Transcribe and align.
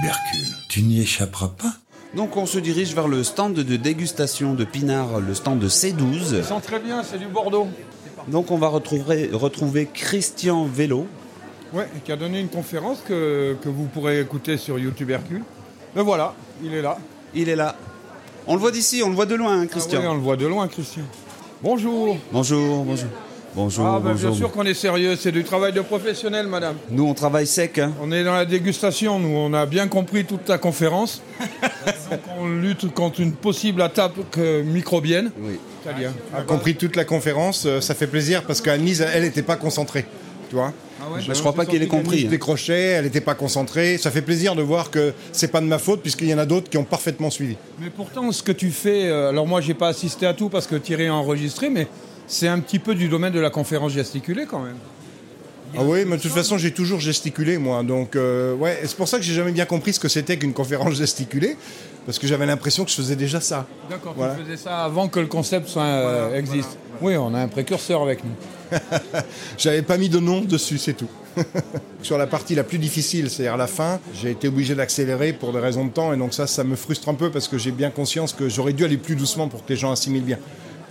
tubercule. 0.00 0.56
Tu 0.68 0.82
n'y 0.82 1.00
échapperas 1.00 1.48
pas. 1.48 1.72
Donc 2.14 2.36
on 2.36 2.46
se 2.46 2.58
dirige 2.58 2.94
vers 2.94 3.08
le 3.08 3.22
stand 3.22 3.54
de 3.54 3.76
dégustation 3.76 4.54
de 4.54 4.64
Pinard, 4.64 5.20
le 5.20 5.34
stand 5.34 5.58
de 5.58 5.68
C12. 5.68 6.42
Ça 6.42 6.54
sent 6.54 6.60
très 6.62 6.80
bien, 6.80 7.02
c'est 7.02 7.18
du 7.18 7.26
Bordeaux. 7.26 7.68
Donc 8.28 8.50
on 8.50 8.58
va 8.58 8.68
retrouver, 8.68 9.30
retrouver 9.32 9.88
Christian 9.92 10.64
Vélo. 10.64 11.06
Ouais, 11.72 11.88
qui 12.04 12.10
a 12.10 12.16
donné 12.16 12.40
une 12.40 12.48
conférence 12.48 12.98
que, 13.06 13.56
que 13.62 13.68
vous 13.68 13.84
pourrez 13.84 14.20
écouter 14.20 14.56
sur 14.56 14.78
YouTube 14.78 15.10
Hercule. 15.10 15.44
Mais 15.94 16.02
voilà, 16.02 16.34
il 16.64 16.74
est 16.74 16.82
là. 16.82 16.98
Il 17.32 17.48
est 17.48 17.54
là. 17.56 17.76
On 18.48 18.54
le 18.54 18.60
voit 18.60 18.72
d'ici, 18.72 19.02
on 19.04 19.08
le 19.08 19.14
voit 19.14 19.26
de 19.26 19.36
loin, 19.36 19.60
hein, 19.60 19.66
Christian. 19.68 20.00
Ah 20.02 20.06
oui, 20.06 20.08
on 20.10 20.14
le 20.14 20.20
voit 20.20 20.36
de 20.36 20.46
loin, 20.46 20.66
Christian. 20.66 21.02
Bonjour. 21.62 22.16
Bonjour, 22.32 22.84
bonjour. 22.84 23.08
Bonjour, 23.54 23.84
Ah, 23.84 23.98
ben, 23.98 24.12
bonjour. 24.12 24.30
bien 24.30 24.38
sûr 24.38 24.52
qu'on 24.52 24.64
est 24.64 24.74
sérieux, 24.74 25.16
c'est 25.16 25.32
du 25.32 25.42
travail 25.42 25.72
de 25.72 25.80
professionnel, 25.80 26.46
madame. 26.46 26.76
Nous, 26.90 27.04
on 27.04 27.14
travaille 27.14 27.48
sec. 27.48 27.78
hein. 27.78 27.92
On 28.00 28.12
est 28.12 28.22
dans 28.22 28.34
la 28.34 28.44
dégustation, 28.44 29.18
nous, 29.18 29.36
on 29.36 29.52
a 29.54 29.66
bien 29.66 29.88
compris 29.88 30.24
toute 30.24 30.44
ta 30.44 30.56
conférence. 30.56 31.20
Donc 32.10 32.20
on 32.38 32.46
lutte 32.48 32.92
contre 32.94 33.20
une 33.20 33.32
possible 33.32 33.82
attaque 33.82 34.12
euh, 34.38 34.62
microbienne. 34.62 35.30
Oui. 35.40 35.58
Italien. 35.82 36.12
a 36.36 36.42
compris 36.42 36.74
toute 36.76 36.94
la 36.94 37.04
conférence, 37.04 37.64
euh, 37.66 37.80
ça 37.80 37.94
fait 37.94 38.06
plaisir 38.06 38.42
parce 38.44 38.60
qu'Anne-Lise, 38.60 39.04
elle 39.14 39.22
n'était 39.22 39.42
pas 39.42 39.56
concentrée. 39.56 40.04
Tu 40.50 40.54
vois 40.56 40.72
Ah 41.00 41.10
ouais 41.12 41.20
Bah, 41.26 41.32
je 41.34 41.40
crois 41.40 41.54
pas 41.54 41.64
qu'elle 41.64 41.82
ait 41.82 41.86
compris. 41.86 42.20
Elle 42.20 42.26
hein. 42.26 42.30
décrochait, 42.30 42.80
elle 42.80 43.04
n'était 43.04 43.20
pas 43.22 43.34
concentrée. 43.34 43.96
Ça 43.98 44.10
fait 44.10 44.20
plaisir 44.22 44.54
de 44.54 44.62
voir 44.62 44.90
que 44.90 45.12
c'est 45.32 45.50
pas 45.50 45.60
de 45.60 45.66
ma 45.66 45.78
faute 45.78 46.02
puisqu'il 46.02 46.28
y 46.28 46.34
en 46.34 46.38
a 46.38 46.46
d'autres 46.46 46.68
qui 46.68 46.76
ont 46.76 46.84
parfaitement 46.84 47.30
suivi. 47.30 47.56
Mais 47.80 47.88
pourtant, 47.90 48.30
ce 48.30 48.42
que 48.42 48.52
tu 48.52 48.70
fais, 48.70 49.08
euh, 49.08 49.30
alors 49.30 49.46
moi, 49.46 49.60
j'ai 49.60 49.74
pas 49.74 49.88
assisté 49.88 50.26
à 50.26 50.34
tout 50.34 50.48
parce 50.50 50.66
que 50.66 50.76
Thierry 50.76 51.06
a 51.08 51.14
enregistré, 51.14 51.70
mais 51.70 51.86
c'est 52.30 52.46
un 52.48 52.60
petit 52.60 52.78
peu 52.78 52.94
du 52.94 53.08
domaine 53.08 53.32
de 53.32 53.40
la 53.40 53.50
conférence 53.50 53.92
gesticulée 53.92 54.46
quand 54.48 54.60
même. 54.60 54.76
Ah 55.76 55.82
oui, 55.84 56.04
mais 56.06 56.16
de 56.16 56.22
toute 56.22 56.32
façon, 56.32 56.58
j'ai 56.58 56.72
toujours 56.72 56.98
gesticulé, 56.98 57.58
moi. 57.58 57.82
Donc, 57.84 58.16
euh, 58.16 58.54
ouais, 58.54 58.80
c'est 58.84 58.96
pour 58.96 59.06
ça 59.06 59.18
que 59.18 59.24
j'ai 59.24 59.34
jamais 59.34 59.52
bien 59.52 59.66
compris 59.66 59.92
ce 59.92 60.00
que 60.00 60.08
c'était 60.08 60.36
qu'une 60.36 60.52
conférence 60.52 60.94
gesticulée, 60.94 61.56
parce 62.06 62.18
que 62.18 62.26
j'avais 62.26 62.46
l'impression 62.46 62.84
que 62.84 62.90
je 62.90 62.96
faisais 62.96 63.14
déjà 63.14 63.40
ça. 63.40 63.66
D'accord, 63.88 64.14
Voilà. 64.16 64.34
tu 64.34 64.42
faisais 64.44 64.56
ça 64.56 64.84
avant 64.84 65.06
que 65.08 65.20
le 65.20 65.26
concept 65.26 65.68
soit, 65.68 65.82
euh, 65.84 66.36
existe. 66.36 66.76
Oui, 67.00 67.16
on 67.16 67.34
a 67.34 67.38
un 67.40 67.48
précurseur 67.48 68.02
avec 68.02 68.24
nous. 68.24 68.32
J'avais 69.58 69.82
pas 69.82 69.96
mis 69.96 70.08
de 70.08 70.18
nom 70.18 70.40
dessus, 70.40 70.78
c'est 70.78 70.94
tout. 70.94 71.08
Sur 72.02 72.18
la 72.18 72.26
partie 72.26 72.54
la 72.56 72.64
plus 72.64 72.78
difficile, 72.78 73.30
c'est-à-dire 73.30 73.56
la 73.56 73.66
fin, 73.68 74.00
j'ai 74.20 74.30
été 74.30 74.48
obligé 74.48 74.74
d'accélérer 74.74 75.32
pour 75.32 75.52
des 75.52 75.60
raisons 75.60 75.84
de 75.84 75.90
temps, 75.90 76.12
et 76.12 76.16
donc 76.16 76.34
ça, 76.34 76.46
ça 76.48 76.64
me 76.64 76.74
frustre 76.76 77.08
un 77.08 77.14
peu 77.14 77.30
parce 77.30 77.46
que 77.48 77.58
j'ai 77.58 77.70
bien 77.70 77.90
conscience 77.90 78.32
que 78.32 78.48
j'aurais 78.48 78.72
dû 78.72 78.84
aller 78.84 78.96
plus 78.98 79.14
doucement 79.16 79.48
pour 79.48 79.64
que 79.64 79.68
les 79.72 79.76
gens 79.76 79.92
assimilent 79.92 80.24
bien. 80.24 80.38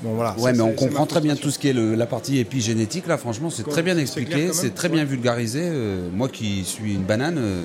Bon, 0.02 0.14
voilà. 0.14 0.34
Ouais, 0.38 0.52
Ça, 0.52 0.58
mais 0.58 0.62
on 0.62 0.72
comprend 0.74 1.06
très 1.06 1.22
bien 1.22 1.36
tout 1.36 1.52
ce 1.52 1.60
qui 1.60 1.68
est 1.70 1.74
le- 1.74 1.96
la 1.96 2.06
partie 2.06 2.38
épigénétique. 2.40 3.06
Là, 3.08 3.18
franchement, 3.18 3.50
c'est 3.50 3.68
très 3.68 3.84
bien 3.84 3.98
expliqué, 3.98 4.50
c'est 4.54 4.74
très 4.74 4.90
bien 4.90 5.04
vulgarisé. 5.04 5.62
Euh, 5.64 6.08
moi 6.14 6.30
qui 6.30 6.64
suis 6.64 6.94
une 6.96 7.04
banane, 7.04 7.38
euh, 7.38 7.64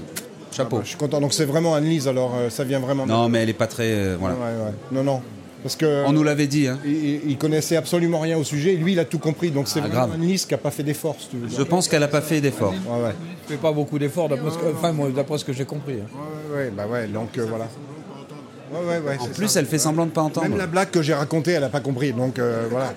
chapeau. 0.51 0.81
Je 0.83 0.89
suis 0.89 0.97
content. 0.97 1.21
Donc 1.21 1.33
c'est 1.33 1.45
vraiment 1.45 1.75
Anne-Lise, 1.75 2.09
alors 2.09 2.35
euh, 2.37 2.51
ça 2.51 2.65
vient 2.65 2.81
vraiment. 2.81 3.05
de- 3.07 3.11
Non, 3.12 3.29
mais 3.29 3.43
elle 3.43 3.51
est 3.51 3.53
pas 3.55 3.67
très. 3.69 3.87
euh, 3.93 4.17
voilà. 4.19 4.35
Ouais, 4.35 4.41
ouais. 4.67 4.73
Non, 4.93 5.05
non. 5.05 5.23
Parce 5.62 5.77
que. 5.77 6.05
On 6.07 6.12
nous 6.12 6.23
l'avait 6.25 6.47
dit. 6.47 6.67
Hein. 6.69 6.79
il, 6.85 7.21
il 7.31 7.39
connaissait 7.39 7.77
absolument 7.77 8.21
rien 8.21 8.37
au 8.37 8.45
sujet, 8.45 8.75
et 8.75 8.77
lui 8.77 8.93
il 8.93 8.99
a 8.99 9.05
tout 9.07 9.19
compris, 9.19 9.51
donc 9.51 9.67
c'est 9.69 9.79
Ah, 9.79 9.83
vraiment 9.89 10.07
grave. 10.09 10.11
Anne-Lise 10.21 10.45
qui 10.45 10.53
n'a 10.53 10.59
pas 10.59 10.71
fait 10.71 10.83
d'efforts. 10.83 11.17
si. 11.19 11.29
Je 11.57 11.62
pense 11.62 11.89
qu'elle 11.89 12.03
a 12.03 12.09
pas 12.09 12.21
fait 12.21 12.41
d'effort. 12.41 12.73
Ouais, 12.73 13.05
ouais. 13.05 13.15
Je 13.47 13.53
fais 13.55 13.59
pas 13.59 13.73
beaucoup 13.73 13.99
d'efforts, 13.99 14.29
d'après 14.29 14.51
ce 14.51 14.57
que, 14.59 14.67
enfin, 14.77 14.93
moi, 14.93 15.09
d'après 15.15 15.39
ce 15.39 15.45
que 15.45 15.53
j'ai 15.55 15.65
compris. 15.65 15.95
hein. 15.95 16.09
Ouais, 16.53 16.57
ouais, 16.65 16.73
bah 16.77 16.87
ouais, 16.91 17.07
donc 17.07 17.39
euh, 17.39 17.47
voilà. 17.49 17.67
Ouais, 18.73 18.81
ouais, 18.81 18.98
ouais, 18.98 19.17
En 19.20 19.29
plus, 19.29 19.48
ça. 19.48 19.61
elle 19.61 19.67
fait 19.67 19.79
semblant 19.79 20.07
de 20.07 20.11
pas 20.11 20.23
entendre. 20.23 20.48
Même 20.48 20.59
la 20.59 20.67
blague 20.67 20.91
que 20.91 21.03
j'ai 21.03 21.15
racontée, 21.15 21.53
elle 21.53 21.61
n'a 21.61 21.69
pas 21.69 21.81
compris, 21.81 22.12
donc 22.12 22.39
euh, 22.39 22.67
voilà. 22.71 22.95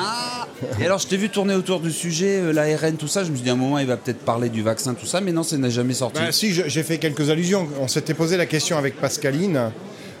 Et 0.80 0.86
alors, 0.86 0.98
je 0.98 1.06
t'ai 1.08 1.16
vu 1.16 1.28
tourner 1.28 1.54
autour 1.54 1.80
du 1.80 1.90
sujet, 1.90 2.40
euh, 2.40 2.52
l'ARN, 2.52 2.96
tout 2.96 3.08
ça. 3.08 3.24
Je 3.24 3.30
me 3.30 3.34
suis 3.34 3.44
dit, 3.44 3.50
à 3.50 3.54
un 3.54 3.56
moment, 3.56 3.78
il 3.78 3.86
va 3.86 3.96
peut-être 3.96 4.20
parler 4.20 4.48
du 4.48 4.62
vaccin, 4.62 4.94
tout 4.94 5.06
ça, 5.06 5.20
mais 5.20 5.32
non, 5.32 5.42
ça 5.42 5.56
n'a 5.58 5.70
jamais 5.70 5.94
sorti. 5.94 6.20
Bah, 6.20 6.32
si, 6.32 6.52
j'ai 6.52 6.82
fait 6.82 6.98
quelques 6.98 7.30
allusions. 7.30 7.68
On 7.80 7.88
s'était 7.88 8.14
posé 8.14 8.36
la 8.36 8.46
question 8.46 8.78
avec 8.78 9.00
Pascaline 9.00 9.72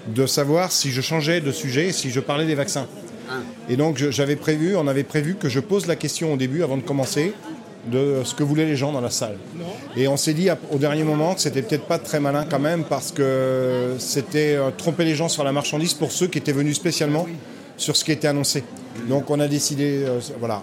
de 0.08 0.26
savoir 0.26 0.72
si 0.72 0.90
je 0.90 1.00
changeais 1.00 1.40
de 1.40 1.52
sujet, 1.52 1.92
si 1.92 2.10
je 2.10 2.20
parlais 2.20 2.46
des 2.46 2.54
vaccins. 2.56 2.86
Et 3.68 3.76
donc 3.76 3.96
j'avais 3.96 4.36
prévu, 4.36 4.76
on 4.76 4.86
avait 4.88 5.04
prévu 5.04 5.36
que 5.36 5.48
je 5.48 5.60
pose 5.60 5.86
la 5.86 5.96
question 5.96 6.32
au 6.34 6.36
début, 6.36 6.62
avant 6.62 6.76
de 6.76 6.82
commencer, 6.82 7.32
de 7.90 8.22
ce 8.24 8.34
que 8.34 8.42
voulaient 8.44 8.66
les 8.66 8.76
gens 8.76 8.92
dans 8.92 9.00
la 9.00 9.10
salle. 9.10 9.36
Et 9.96 10.06
on 10.08 10.16
s'est 10.16 10.34
dit 10.34 10.48
au 10.70 10.78
dernier 10.78 11.02
moment 11.02 11.34
que 11.34 11.40
c'était 11.40 11.62
peut-être 11.62 11.86
pas 11.86 11.98
très 11.98 12.20
malin 12.20 12.44
quand 12.48 12.60
même, 12.60 12.84
parce 12.84 13.10
que 13.12 13.96
c'était 13.98 14.54
euh, 14.54 14.70
tromper 14.76 15.04
les 15.04 15.14
gens 15.14 15.28
sur 15.28 15.44
la 15.44 15.52
marchandise 15.52 15.94
pour 15.94 16.12
ceux 16.12 16.28
qui 16.28 16.38
étaient 16.38 16.52
venus 16.52 16.76
spécialement 16.76 17.26
sur 17.76 17.96
ce 17.96 18.04
qui 18.04 18.12
était 18.12 18.28
annoncé. 18.28 18.62
Donc 19.08 19.30
on 19.30 19.40
a 19.40 19.48
décidé, 19.48 20.04
euh, 20.06 20.20
voilà. 20.38 20.62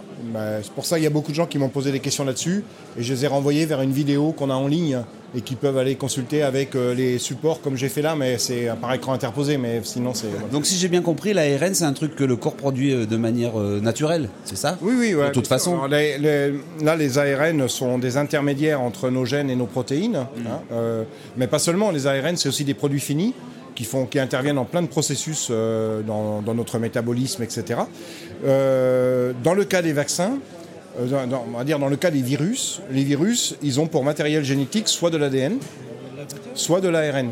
C'est 0.61 0.71
pour 0.73 0.85
ça 0.85 0.95
qu'il 0.95 1.03
y 1.03 1.07
a 1.07 1.09
beaucoup 1.09 1.31
de 1.31 1.35
gens 1.35 1.47
qui 1.47 1.57
m'ont 1.57 1.69
posé 1.69 1.91
des 1.91 1.99
questions 1.99 2.23
là-dessus, 2.23 2.63
et 2.97 3.03
je 3.03 3.13
les 3.13 3.25
ai 3.25 3.27
renvoyés 3.27 3.65
vers 3.65 3.81
une 3.81 3.91
vidéo 3.91 4.31
qu'on 4.31 4.49
a 4.49 4.53
en 4.53 4.67
ligne 4.67 4.99
et 5.35 5.41
qui 5.41 5.55
peuvent 5.55 5.77
aller 5.77 5.95
consulter 5.95 6.41
avec 6.41 6.75
euh, 6.75 6.93
les 6.95 7.19
supports 7.19 7.61
comme 7.61 7.75
j'ai 7.77 7.89
fait 7.89 8.01
là, 8.01 8.15
mais 8.15 8.37
c'est 8.39 8.67
par 8.81 8.93
écran 8.93 9.13
interposé, 9.13 9.57
mais 9.57 9.81
sinon 9.83 10.13
c'est. 10.13 10.27
voilà. 10.27 10.47
Donc, 10.51 10.65
si 10.65 10.75
j'ai 10.77 10.87
bien 10.87 11.01
compris, 11.01 11.33
l'ARN, 11.33 11.73
c'est 11.75 11.83
un 11.85 11.93
truc 11.93 12.15
que 12.15 12.23
le 12.23 12.35
corps 12.35 12.55
produit 12.55 12.93
euh, 12.93 13.05
de 13.05 13.17
manière 13.17 13.59
euh, 13.59 13.79
naturelle, 13.79 14.29
c'est 14.43 14.57
ça? 14.57 14.77
Oui, 14.81 14.93
oui, 14.97 15.13
ouais. 15.13 15.27
De 15.27 15.31
toute 15.31 15.47
façon. 15.47 15.73
Alors, 15.73 15.87
les- 15.87 16.17
les- 16.17 16.53
là, 16.83 16.95
les 16.95 17.17
ARN 17.17 17.67
sont 17.67 17.99
des 17.99 18.17
intermédiaires 18.17 18.81
entre 18.81 19.09
nos 19.09 19.25
gènes 19.25 19.49
et 19.49 19.55
nos 19.55 19.67
protéines. 19.67 20.15
hein, 20.15 20.59
euh, 20.71 21.03
mais 21.37 21.47
pas 21.47 21.59
seulement. 21.59 21.91
Les 21.91 22.07
ARN, 22.07 22.35
c'est 22.35 22.49
aussi 22.49 22.63
des 22.63 22.73
produits 22.73 22.99
finis 22.99 23.33
qui, 23.75 23.83
font, 23.85 24.05
qui 24.07 24.19
interviennent 24.19 24.57
en 24.57 24.65
plein 24.65 24.81
de 24.81 24.87
processus 24.87 25.47
euh, 25.51 26.01
dans, 26.01 26.41
dans 26.41 26.53
notre 26.55 26.79
métabolisme, 26.79 27.43
etc. 27.43 27.81
Euh, 28.45 29.31
dans 29.43 29.53
le 29.53 29.63
cas 29.65 29.81
des 29.81 29.93
vaccins, 29.93 30.37
dans- 31.07 31.27
dans- 31.27 31.45
on 31.53 31.57
va 31.57 31.63
dire 31.63 31.79
dans 31.79 31.87
le 31.87 31.95
cas 31.95 32.11
des 32.11 32.21
virus, 32.21 32.81
les 32.91 33.03
virus, 33.03 33.55
ils 33.61 33.79
ont 33.79 33.87
pour 33.87 34.03
matériel 34.03 34.43
génétique 34.43 34.87
soit 34.87 35.09
de 35.09 35.17
l'ADN, 35.17 35.57
soit 36.55 36.81
de 36.81 36.89
l'ARN. 36.89 37.31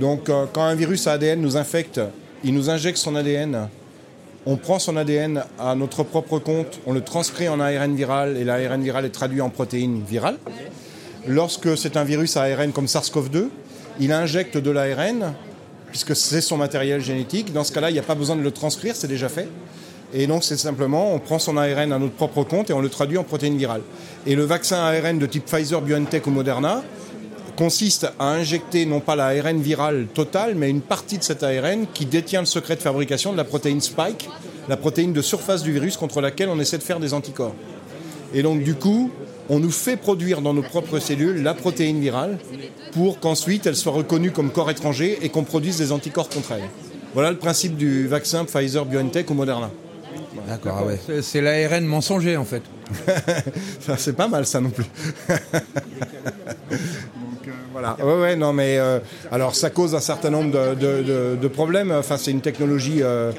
Donc, 0.00 0.28
euh, 0.28 0.44
quand 0.52 0.62
un 0.62 0.74
virus 0.74 1.06
à 1.06 1.12
ADN 1.12 1.40
nous 1.40 1.56
infecte, 1.56 2.00
il 2.44 2.54
nous 2.54 2.70
injecte 2.70 2.98
son 2.98 3.14
ADN 3.16 3.68
on 4.46 4.56
prend 4.56 4.78
son 4.78 4.96
ADN 4.96 5.42
à 5.58 5.74
notre 5.74 6.04
propre 6.04 6.38
compte, 6.38 6.80
on 6.86 6.92
le 6.94 7.02
transcrit 7.02 7.48
en 7.50 7.60
ARN 7.60 7.94
viral 7.94 8.36
et 8.38 8.44
l'ARN 8.44 8.80
viral 8.82 9.04
est 9.04 9.10
traduit 9.10 9.42
en 9.42 9.50
protéines 9.50 10.02
virales. 10.08 10.38
Lorsque 11.26 11.76
c'est 11.76 11.98
un 11.98 12.04
virus 12.04 12.36
à 12.38 12.44
ARN 12.44 12.72
comme 12.72 12.86
SARS-CoV-2, 12.86 13.48
il 14.00 14.10
injecte 14.10 14.56
de 14.56 14.70
l'ARN 14.70 15.34
puisque 15.90 16.16
c'est 16.16 16.40
son 16.40 16.56
matériel 16.56 17.02
génétique. 17.02 17.52
Dans 17.52 17.64
ce 17.64 17.72
cas-là, 17.72 17.90
il 17.90 17.94
n'y 17.94 17.98
a 17.98 18.02
pas 18.04 18.14
besoin 18.14 18.36
de 18.36 18.40
le 18.42 18.50
transcrire, 18.50 18.96
c'est 18.96 19.08
déjà 19.08 19.28
fait. 19.28 19.48
Et 20.14 20.26
donc, 20.26 20.42
c'est 20.42 20.56
simplement, 20.56 21.14
on 21.14 21.18
prend 21.18 21.38
son 21.38 21.56
ARN 21.56 21.92
à 21.92 21.98
notre 21.98 22.14
propre 22.14 22.42
compte 22.42 22.70
et 22.70 22.72
on 22.72 22.80
le 22.80 22.88
traduit 22.88 23.18
en 23.18 23.24
protéines 23.24 23.58
virales. 23.58 23.82
Et 24.26 24.34
le 24.34 24.44
vaccin 24.44 24.78
ARN 24.78 25.18
de 25.18 25.26
type 25.26 25.44
Pfizer, 25.44 25.82
BioNTech 25.82 26.26
ou 26.26 26.30
Moderna 26.30 26.82
consiste 27.56 28.06
à 28.20 28.30
injecter 28.30 28.86
non 28.86 29.00
pas 29.00 29.16
l'ARN 29.16 29.60
viral 29.60 30.06
total, 30.14 30.54
mais 30.54 30.70
une 30.70 30.80
partie 30.80 31.18
de 31.18 31.24
cet 31.24 31.42
ARN 31.42 31.86
qui 31.92 32.06
détient 32.06 32.40
le 32.40 32.46
secret 32.46 32.76
de 32.76 32.80
fabrication 32.80 33.32
de 33.32 33.36
la 33.36 33.44
protéine 33.44 33.80
spike, 33.80 34.30
la 34.68 34.76
protéine 34.76 35.12
de 35.12 35.20
surface 35.20 35.62
du 35.62 35.72
virus 35.72 35.96
contre 35.96 36.20
laquelle 36.20 36.48
on 36.48 36.60
essaie 36.60 36.78
de 36.78 36.84
faire 36.84 37.00
des 37.00 37.14
anticorps. 37.14 37.54
Et 38.32 38.42
donc, 38.42 38.62
du 38.62 38.74
coup, 38.74 39.10
on 39.48 39.58
nous 39.58 39.72
fait 39.72 39.96
produire 39.96 40.40
dans 40.40 40.54
nos 40.54 40.62
propres 40.62 41.00
cellules 41.00 41.42
la 41.42 41.54
protéine 41.54 42.00
virale 42.00 42.38
pour 42.92 43.18
qu'ensuite 43.18 43.66
elle 43.66 43.76
soit 43.76 43.92
reconnue 43.92 44.30
comme 44.30 44.50
corps 44.50 44.70
étranger 44.70 45.18
et 45.22 45.28
qu'on 45.28 45.44
produise 45.44 45.78
des 45.78 45.90
anticorps 45.90 46.28
contre 46.28 46.52
elle. 46.52 46.68
Voilà 47.12 47.30
le 47.30 47.38
principe 47.38 47.76
du 47.76 48.06
vaccin 48.06 48.44
Pfizer, 48.44 48.84
BioNTech 48.84 49.28
ou 49.30 49.34
Moderna. 49.34 49.70
D'accord, 50.48 50.78
ah 50.80 50.84
ouais. 50.86 50.98
C'est- 51.22 51.40
l'ARN 51.40 51.84
mensonger 51.84 52.36
en 52.36 52.44
fait. 52.44 52.62
C'est 53.98 54.16
pas 54.16 54.28
mal 54.28 54.46
ça 54.46 54.60
non 54.60 54.70
plus. 54.70 54.84
Donc, 56.70 57.48
euh, 57.48 57.50
voilà. 57.72 57.96
Ouais, 58.02 58.20
ouais, 58.20 58.36
non, 58.36 58.52
mais 58.52 58.78
euh, 58.78 58.98
alors 59.30 59.54
ça 59.54 59.70
cause 59.70 59.94
un 59.94 60.00
certain 60.00 60.30
nombre 60.30 60.50
de, 60.52 60.74
de- 60.74 61.02
de- 61.02 61.36
de 61.40 61.48
problèmes. 61.48 61.90
Enfin, 61.92 62.16
c'est 62.16 62.30
une 62.30 62.40
technologie 62.40 63.02
euh, 63.02 63.32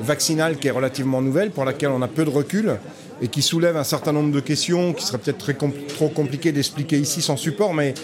vaccinale 0.00 0.56
qui 0.56 0.68
est 0.68 0.72
relativement 0.72 1.20
nouvelle, 1.22 1.50
pour 1.50 1.64
laquelle 1.64 1.90
on 1.90 2.02
a 2.02 2.08
peu 2.08 2.24
de 2.24 2.30
recul 2.30 2.76
et 3.22 3.28
qui 3.28 3.42
soulève 3.42 3.76
un 3.76 3.84
certain 3.84 4.12
nombre 4.12 4.32
de 4.32 4.40
questions 4.40 4.92
qui 4.92 5.04
seraient 5.06 5.18
peut-être 5.18 5.52
compl- 5.52 5.86
trop 5.86 6.08
compliquées 6.08 6.52
d'expliquer 6.52 6.98
ici 6.98 7.22
sans 7.22 7.36
support, 7.36 7.72
mais, 7.74 7.94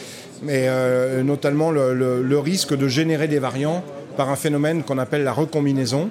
mais 0.42 0.66
euh, 0.68 1.22
notamment 1.22 1.70
le, 1.70 1.94
le- 1.94 2.22
le 2.22 2.38
risque 2.38 2.76
de 2.76 2.86
générer 2.88 3.26
des 3.28 3.38
variants 3.40 3.84
par 4.20 4.28
un 4.28 4.36
phénomène 4.36 4.82
qu'on 4.82 4.98
appelle 4.98 5.24
la 5.24 5.32
recombinaison, 5.32 6.10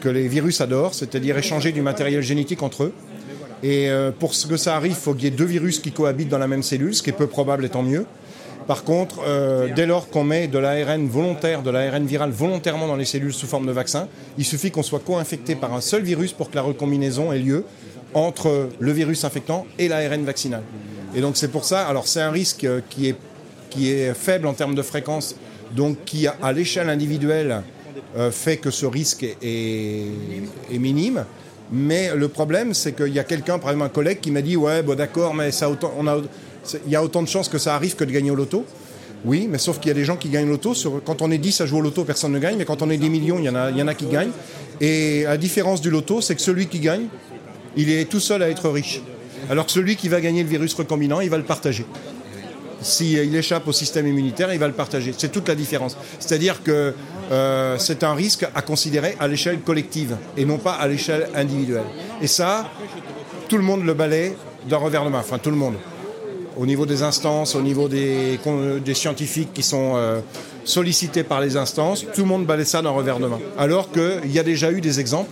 que 0.00 0.08
les 0.08 0.26
virus 0.26 0.62
adorent, 0.62 0.94
c'est-à-dire 0.94 1.36
échanger 1.36 1.70
du 1.70 1.82
matériel 1.82 2.22
génétique 2.22 2.62
entre 2.62 2.84
eux. 2.84 2.94
Et 3.62 3.90
euh, 3.90 4.10
pour 4.10 4.30
que 4.30 4.56
ça 4.56 4.74
arrive, 4.74 4.92
il 4.92 4.96
faut 4.96 5.12
qu'il 5.12 5.24
y 5.24 5.26
ait 5.26 5.36
deux 5.36 5.44
virus 5.44 5.78
qui 5.78 5.92
cohabitent 5.92 6.30
dans 6.30 6.38
la 6.38 6.48
même 6.48 6.62
cellule, 6.62 6.94
ce 6.94 7.02
qui 7.02 7.10
est 7.10 7.12
peu 7.12 7.26
probable 7.26 7.66
et 7.66 7.68
tant 7.68 7.82
mieux. 7.82 8.06
Par 8.66 8.84
contre, 8.84 9.16
euh, 9.26 9.68
dès 9.76 9.84
lors 9.84 10.08
qu'on 10.08 10.24
met 10.24 10.48
de 10.48 10.58
l'ARN 10.58 11.06
volontaire, 11.08 11.60
de 11.62 11.68
l'ARN 11.68 12.06
viral 12.06 12.30
volontairement 12.30 12.86
dans 12.86 12.96
les 12.96 13.04
cellules 13.04 13.34
sous 13.34 13.46
forme 13.46 13.66
de 13.66 13.72
vaccin, 13.72 14.08
il 14.38 14.46
suffit 14.46 14.70
qu'on 14.70 14.82
soit 14.82 15.00
co-infecté 15.00 15.54
par 15.54 15.74
un 15.74 15.82
seul 15.82 16.00
virus 16.00 16.32
pour 16.32 16.48
que 16.48 16.54
la 16.54 16.62
recombinaison 16.62 17.34
ait 17.34 17.38
lieu 17.38 17.66
entre 18.14 18.70
le 18.80 18.92
virus 18.92 19.24
infectant 19.24 19.66
et 19.78 19.88
l'ARN 19.88 20.24
vaccinal. 20.24 20.62
Et 21.14 21.20
donc 21.20 21.36
c'est 21.36 21.48
pour 21.48 21.66
ça, 21.66 21.86
alors 21.86 22.08
c'est 22.08 22.22
un 22.22 22.30
risque 22.30 22.64
euh, 22.64 22.80
qui 22.88 23.08
est, 23.10 23.16
qui 23.68 23.90
est 23.90 24.14
faible 24.14 24.46
en 24.46 24.54
termes 24.54 24.74
de 24.74 24.80
fréquence, 24.80 25.36
donc 25.74 26.04
qui 26.04 26.26
à 26.26 26.52
l'échelle 26.52 26.88
individuelle 26.88 27.62
euh, 28.16 28.30
fait 28.30 28.58
que 28.58 28.70
ce 28.70 28.86
risque 28.86 29.24
est, 29.42 30.06
minime. 30.70 31.24
Mais 31.70 32.14
le 32.14 32.28
problème, 32.28 32.74
c'est 32.74 32.92
qu'il 32.92 33.14
y 33.14 33.18
a 33.18 33.24
quelqu'un, 33.24 33.58
par 33.58 33.70
exemple 33.70 33.86
un 33.86 33.94
collègue, 33.94 34.20
qui 34.20 34.30
m'a 34.30 34.42
dit 34.42 34.56
Ouais, 34.56 34.82
d'accord, 34.82 35.34
mais 35.34 35.50
il 36.86 36.92
y 36.92 36.96
a 36.96 37.02
autant 37.02 37.22
de 37.22 37.28
chances 37.28 37.48
que 37.48 37.58
ça 37.58 37.74
arrive 37.74 37.96
que 37.96 38.04
de 38.04 38.10
gagner 38.10 38.30
au 38.30 38.34
loto. 38.34 38.66
Oui, 39.24 39.46
mais 39.48 39.58
sauf 39.58 39.78
qu'il 39.78 39.88
y 39.88 39.92
a 39.92 39.94
des 39.94 40.04
gens 40.04 40.16
qui 40.16 40.28
gagnent 40.28 40.48
l'auto. 40.48 40.74
Quand 41.06 41.22
on 41.22 41.30
est 41.30 41.38
10 41.38 41.60
à 41.60 41.66
jouer 41.66 41.78
au 41.78 41.82
loto, 41.82 42.04
personne 42.04 42.32
ne 42.32 42.38
gagne. 42.38 42.56
Mais 42.58 42.64
quand 42.64 42.82
on 42.82 42.90
est 42.90 42.96
des 42.98 43.08
millions, 43.08 43.38
il 43.38 43.44
y 43.44 43.48
en 43.48 43.54
a, 43.54 43.70
il 43.70 43.78
y 43.78 43.82
en 43.82 43.88
a 43.88 43.94
qui 43.94 44.06
gagnent. 44.06 44.32
Et 44.80 45.22
la 45.22 45.36
différence 45.36 45.80
du 45.80 45.90
loto, 45.90 46.20
c'est 46.20 46.34
que 46.34 46.42
celui 46.42 46.66
qui 46.66 46.80
gagne, 46.80 47.06
il 47.76 47.88
est 47.88 48.10
tout 48.10 48.20
seul 48.20 48.42
à 48.42 48.50
être 48.50 48.68
riche. 48.68 49.00
Alors 49.48 49.66
que 49.66 49.72
celui 49.72 49.96
qui 49.96 50.08
va 50.08 50.20
gagner 50.20 50.42
le 50.42 50.48
virus 50.48 50.74
recombinant, 50.74 51.20
il 51.20 51.30
va 51.30 51.38
le 51.38 51.44
partager. 51.44 51.86
S'il 52.82 53.34
échappe 53.34 53.66
au 53.68 53.72
système 53.72 54.06
immunitaire, 54.06 54.52
il 54.52 54.58
va 54.58 54.66
le 54.66 54.72
partager. 54.72 55.14
C'est 55.16 55.30
toute 55.30 55.48
la 55.48 55.54
différence. 55.54 55.96
C'est-à-dire 56.18 56.62
que 56.62 56.94
euh, 57.30 57.76
c'est 57.78 58.02
un 58.02 58.14
risque 58.14 58.46
à 58.54 58.62
considérer 58.62 59.16
à 59.20 59.28
l'échelle 59.28 59.60
collective 59.60 60.16
et 60.36 60.44
non 60.44 60.58
pas 60.58 60.72
à 60.72 60.88
l'échelle 60.88 61.28
individuelle. 61.34 61.84
Et 62.20 62.26
ça, 62.26 62.70
tout 63.48 63.56
le 63.56 63.62
monde 63.62 63.84
le 63.84 63.94
balaie 63.94 64.36
d'un 64.68 64.76
revers 64.76 65.04
de 65.04 65.10
main. 65.10 65.20
Enfin, 65.20 65.38
tout 65.38 65.50
le 65.50 65.56
monde. 65.56 65.74
Au 66.56 66.66
niveau 66.66 66.84
des 66.84 67.02
instances, 67.02 67.54
au 67.54 67.62
niveau 67.62 67.88
des, 67.88 68.38
scientifiques 68.94 69.54
qui 69.54 69.62
sont 69.62 69.92
euh, 69.96 70.20
sollicités 70.64 71.22
par 71.24 71.40
les 71.40 71.56
instances, 71.56 72.04
tout 72.14 72.22
le 72.22 72.28
monde 72.28 72.44
balaie 72.44 72.64
ça 72.64 72.82
d'un 72.82 72.90
revers 72.90 73.18
de 73.18 73.26
main. 73.26 73.40
Alors 73.56 73.90
qu'il 73.90 74.30
y 74.30 74.38
a 74.38 74.42
déjà 74.42 74.70
eu 74.70 74.80
des 74.80 75.00
exemples 75.00 75.30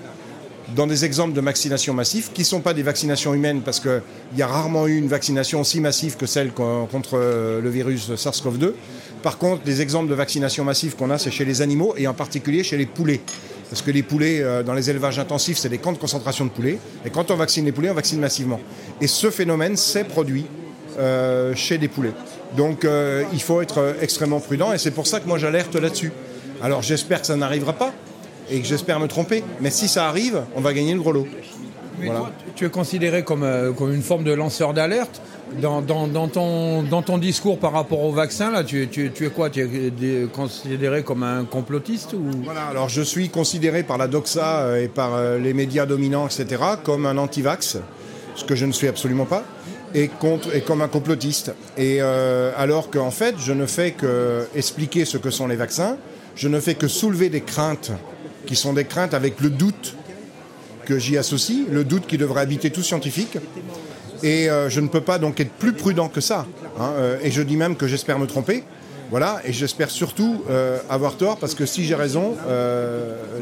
dans 0.74 0.86
des 0.86 1.04
exemples 1.04 1.34
de 1.34 1.40
vaccination 1.40 1.94
massive 1.94 2.30
qui 2.32 2.42
ne 2.42 2.46
sont 2.46 2.60
pas 2.60 2.74
des 2.74 2.82
vaccinations 2.82 3.34
humaines 3.34 3.62
parce 3.64 3.80
qu'il 3.80 4.02
y 4.36 4.42
a 4.42 4.46
rarement 4.46 4.86
eu 4.86 4.96
une 4.96 5.08
vaccination 5.08 5.60
aussi 5.60 5.80
massive 5.80 6.16
que 6.16 6.26
celle 6.26 6.52
contre 6.52 7.16
le 7.16 7.70
virus 7.70 8.10
SARS-CoV-2. 8.10 8.72
Par 9.22 9.38
contre, 9.38 9.62
les 9.66 9.82
exemples 9.82 10.08
de 10.08 10.14
vaccination 10.14 10.64
massive 10.64 10.96
qu'on 10.96 11.10
a, 11.10 11.18
c'est 11.18 11.30
chez 11.30 11.44
les 11.44 11.60
animaux 11.60 11.94
et 11.96 12.06
en 12.06 12.14
particulier 12.14 12.62
chez 12.62 12.76
les 12.76 12.86
poulets. 12.86 13.20
Parce 13.68 13.82
que 13.82 13.90
les 13.90 14.02
poulets, 14.02 14.40
euh, 14.42 14.62
dans 14.64 14.74
les 14.74 14.90
élevages 14.90 15.18
intensifs, 15.18 15.58
c'est 15.58 15.68
des 15.68 15.78
camps 15.78 15.92
de 15.92 15.98
concentration 15.98 16.44
de 16.44 16.50
poulets. 16.50 16.78
Et 17.04 17.10
quand 17.10 17.30
on 17.30 17.36
vaccine 17.36 17.64
les 17.64 17.72
poulets, 17.72 17.90
on 17.90 17.94
vaccine 17.94 18.18
massivement. 18.18 18.60
Et 19.00 19.06
ce 19.06 19.30
phénomène 19.30 19.76
s'est 19.76 20.04
produit 20.04 20.46
euh, 20.98 21.54
chez 21.54 21.78
des 21.78 21.86
poulets. 21.86 22.12
Donc 22.56 22.84
euh, 22.84 23.22
il 23.32 23.40
faut 23.40 23.60
être 23.60 23.94
extrêmement 24.00 24.40
prudent 24.40 24.72
et 24.72 24.78
c'est 24.78 24.90
pour 24.90 25.06
ça 25.06 25.20
que 25.20 25.28
moi 25.28 25.38
j'alerte 25.38 25.76
là-dessus. 25.76 26.12
Alors 26.60 26.82
j'espère 26.82 27.20
que 27.20 27.26
ça 27.28 27.36
n'arrivera 27.36 27.72
pas, 27.72 27.92
et 28.50 28.60
que 28.60 28.66
j'espère 28.66 29.00
me 29.00 29.06
tromper. 29.06 29.44
Mais 29.60 29.70
si 29.70 29.88
ça 29.88 30.08
arrive, 30.08 30.42
on 30.54 30.60
va 30.60 30.72
gagner 30.72 30.94
le 30.94 31.00
gros 31.00 31.12
lot. 31.12 31.26
tu 32.56 32.66
es 32.66 32.70
considéré 32.70 33.22
comme, 33.22 33.42
euh, 33.42 33.72
comme 33.72 33.92
une 33.92 34.02
forme 34.02 34.24
de 34.24 34.32
lanceur 34.32 34.74
d'alerte 34.74 35.20
dans, 35.60 35.82
dans, 35.82 36.28
ton, 36.28 36.84
dans 36.84 37.02
ton 37.02 37.18
discours 37.18 37.58
par 37.58 37.72
rapport 37.72 38.02
au 38.02 38.12
vaccin, 38.12 38.52
là, 38.52 38.62
tu, 38.62 38.88
tu, 38.88 39.10
tu 39.12 39.26
es 39.26 39.30
quoi 39.30 39.50
Tu 39.50 39.60
es 39.60 40.26
considéré 40.32 41.02
comme 41.02 41.24
un 41.24 41.44
complotiste 41.44 42.12
ou... 42.12 42.30
Voilà, 42.44 42.66
alors 42.66 42.88
je 42.88 43.02
suis 43.02 43.30
considéré 43.30 43.82
par 43.82 43.98
la 43.98 44.06
doxa 44.06 44.60
euh, 44.60 44.82
et 44.84 44.88
par 44.88 45.14
euh, 45.14 45.38
les 45.38 45.52
médias 45.52 45.86
dominants, 45.86 46.26
etc., 46.26 46.62
comme 46.84 47.04
un 47.04 47.18
anti-vax, 47.18 47.78
ce 48.36 48.44
que 48.44 48.54
je 48.54 48.64
ne 48.64 48.72
suis 48.72 48.86
absolument 48.86 49.24
pas, 49.26 49.42
et, 49.92 50.06
contre, 50.06 50.54
et 50.54 50.60
comme 50.60 50.82
un 50.82 50.88
complotiste. 50.88 51.52
Et 51.76 52.00
alors 52.00 52.90
qu'en 52.90 53.10
fait, 53.10 53.34
je 53.40 53.52
ne 53.52 53.66
fais 53.66 53.90
que 53.90 54.46
expliquer 54.54 55.04
ce 55.04 55.18
que 55.18 55.30
sont 55.30 55.48
les 55.48 55.56
vaccins, 55.56 55.96
je 56.36 56.46
ne 56.46 56.60
fais 56.60 56.76
que 56.76 56.86
soulever 56.86 57.28
des 57.28 57.40
craintes 57.40 57.90
qui 58.46 58.56
sont 58.56 58.72
des 58.72 58.84
craintes 58.84 59.14
avec 59.14 59.40
le 59.40 59.50
doute 59.50 59.94
que 60.86 60.98
j'y 60.98 61.16
associe, 61.16 61.66
le 61.70 61.84
doute 61.84 62.06
qui 62.06 62.18
devrait 62.18 62.42
habiter 62.42 62.70
tout 62.70 62.82
scientifique. 62.82 63.38
Et 64.22 64.50
euh, 64.50 64.68
je 64.68 64.80
ne 64.80 64.88
peux 64.88 65.00
pas 65.00 65.18
donc 65.18 65.40
être 65.40 65.52
plus 65.52 65.72
prudent 65.72 66.08
que 66.08 66.20
ça. 66.20 66.46
Hein, 66.78 66.90
euh, 66.96 67.18
et 67.22 67.30
je 67.30 67.42
dis 67.42 67.56
même 67.56 67.76
que 67.76 67.86
j'espère 67.86 68.18
me 68.18 68.26
tromper. 68.26 68.64
Voilà, 69.10 69.40
et 69.44 69.52
j'espère 69.52 69.90
surtout 69.90 70.44
euh, 70.50 70.78
avoir 70.88 71.16
tort 71.16 71.36
parce 71.38 71.56
que 71.56 71.66
si 71.66 71.84
j'ai 71.84 71.96
raison, 71.96 72.36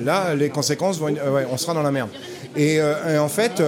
là, 0.02 0.34
les 0.34 0.48
conséquences 0.48 0.98
vont. 0.98 1.14
On 1.50 1.56
sera 1.58 1.74
dans 1.74 1.82
la 1.82 1.90
merde. 1.90 2.08
Et 2.56 2.80
en 3.18 3.28
fait, 3.28 3.62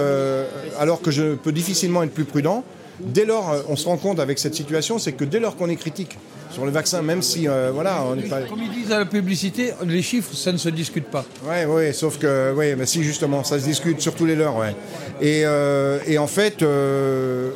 alors 0.79 1.01
que 1.01 1.11
je 1.11 1.35
peux 1.35 1.51
difficilement 1.51 2.01
être 2.01 2.13
plus 2.13 2.25
prudent, 2.25 2.63
dès 3.05 3.25
lors, 3.25 3.63
on 3.67 3.75
se 3.75 3.85
rend 3.85 3.97
compte 3.97 4.19
avec 4.19 4.39
cette 4.39 4.55
situation, 4.55 4.99
c'est 4.99 5.13
que 5.13 5.25
dès 5.25 5.39
lors 5.39 5.55
qu'on 5.55 5.69
est 5.69 5.75
critique 5.75 6.17
sur 6.51 6.65
le 6.65 6.71
vaccin, 6.71 7.01
même 7.01 7.21
si, 7.21 7.47
euh, 7.47 7.71
voilà, 7.73 8.03
on 8.03 8.15
n'est 8.15 8.23
pas... 8.23 8.41
Comme 8.41 8.61
ils 8.61 8.71
disent 8.71 8.91
à 8.91 8.99
la 8.99 9.05
publicité, 9.05 9.71
les 9.85 10.01
chiffres, 10.01 10.33
ça 10.35 10.51
ne 10.51 10.57
se 10.57 10.69
discute 10.69 11.05
pas. 11.05 11.25
Oui, 11.45 11.65
oui, 11.67 11.93
sauf 11.93 12.17
que, 12.17 12.53
oui, 12.55 12.75
mais 12.77 12.85
si, 12.85 13.03
justement, 13.03 13.43
ça 13.43 13.59
se 13.59 13.65
discute 13.65 14.01
sur 14.01 14.13
tous 14.15 14.25
les 14.25 14.35
leurs, 14.35 14.57
ouais. 14.57 14.75
Et, 15.21 15.43
euh, 15.45 15.99
et 16.07 16.17
en 16.17 16.27
fait, 16.27 16.61
euh, 16.61 17.51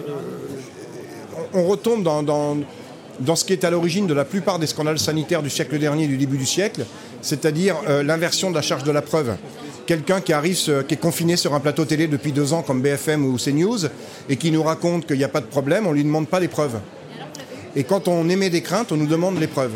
on 1.54 1.66
retombe 1.66 2.04
dans, 2.04 2.24
dans, 2.24 2.58
dans, 3.20 3.36
ce 3.36 3.44
qui 3.44 3.54
est 3.54 3.64
à 3.64 3.70
l'origine 3.70 4.08
de 4.08 4.14
la 4.14 4.26
plupart 4.26 4.60
des 4.60 4.68
scandales 4.68 5.00
sanitaires 5.00 5.44
du 5.44 5.50
siècle 5.50 5.78
dernier 5.78 6.06
et 6.06 6.08
du 6.08 6.18
début 6.18 6.38
du 6.38 6.46
siècle, 6.46 6.86
c'est-à-dire 7.22 7.76
l'inversion 8.04 8.52
de 8.52 8.56
la 8.56 8.62
charge 8.62 8.84
de 8.84 8.92
la 8.92 9.02
preuve 9.02 9.36
quelqu'un 9.86 10.22
qui 10.22 10.34
arrive, 10.34 10.58
qui 10.88 10.94
est 10.94 11.00
confiné 11.00 11.36
sur 11.36 11.54
un 11.54 11.60
plateau 11.60 11.86
télé 11.86 12.08
depuis 12.08 12.32
deux 12.32 12.54
ans 12.54 12.62
comme 12.62 12.82
BFM 12.82 13.26
ou 13.26 13.38
CNews 13.38 13.86
et 14.30 14.38
qui 14.38 14.52
nous 14.52 14.64
raconte 14.64 15.06
qu'il 15.06 15.18
n'y 15.18 15.24
a 15.24 15.30
pas 15.30 15.42
de 15.42 15.46
problème, 15.46 15.88
on 15.88 15.92
ne 15.92 15.96
lui 15.96 16.04
demande 16.04 16.28
pas 16.28 16.40
les 16.40 16.48
preuves. 16.48 16.80
Et 17.76 17.84
quand 17.84 18.08
on 18.08 18.30
émet 18.30 18.50
des 18.50 18.62
craintes, 18.62 18.92
on 18.92 18.98
nous 18.98 19.08
demande 19.08 19.40
les 19.40 19.48
preuves. 19.48 19.74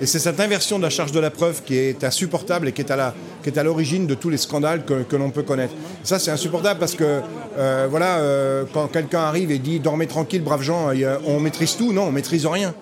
Et 0.00 0.06
c'est 0.06 0.18
cette 0.18 0.40
inversion 0.40 0.78
de 0.78 0.82
la 0.82 0.90
charge 0.90 1.12
de 1.12 1.20
la 1.20 1.30
preuve 1.30 1.62
qui 1.62 1.76
est 1.76 2.02
insupportable 2.02 2.66
et 2.68 2.72
qui 2.72 2.82
est 2.82 2.90
à, 2.90 3.62
l'origine 3.62 4.06
de 4.06 4.14
tous 4.14 4.30
les 4.30 4.36
scandales 4.36 4.84
que, 4.84 5.02
que 5.02 5.14
l'on 5.16 5.30
peut 5.30 5.42
connaître. 5.42 5.74
Ça, 6.02 6.18
c'est 6.18 6.30
insupportable 6.30 6.80
parce 6.80 6.94
que, 6.94 7.20
euh, 7.56 7.86
voilà, 7.88 8.18
euh, 8.18 8.64
quand 8.72 8.88
quelqu'un 8.88 9.20
arrive 9.20 9.52
et 9.52 9.58
dit 9.58 9.78
dormez 9.78 10.06
tranquille, 10.06 10.42
braves 10.42 10.62
gens, 10.62 10.88
on 11.26 11.38
maîtrise 11.38 11.76
tout. 11.76 11.92
Non, 11.92 12.04
on 12.04 12.10
maîtrise 12.10 12.46
rien. 12.46 12.74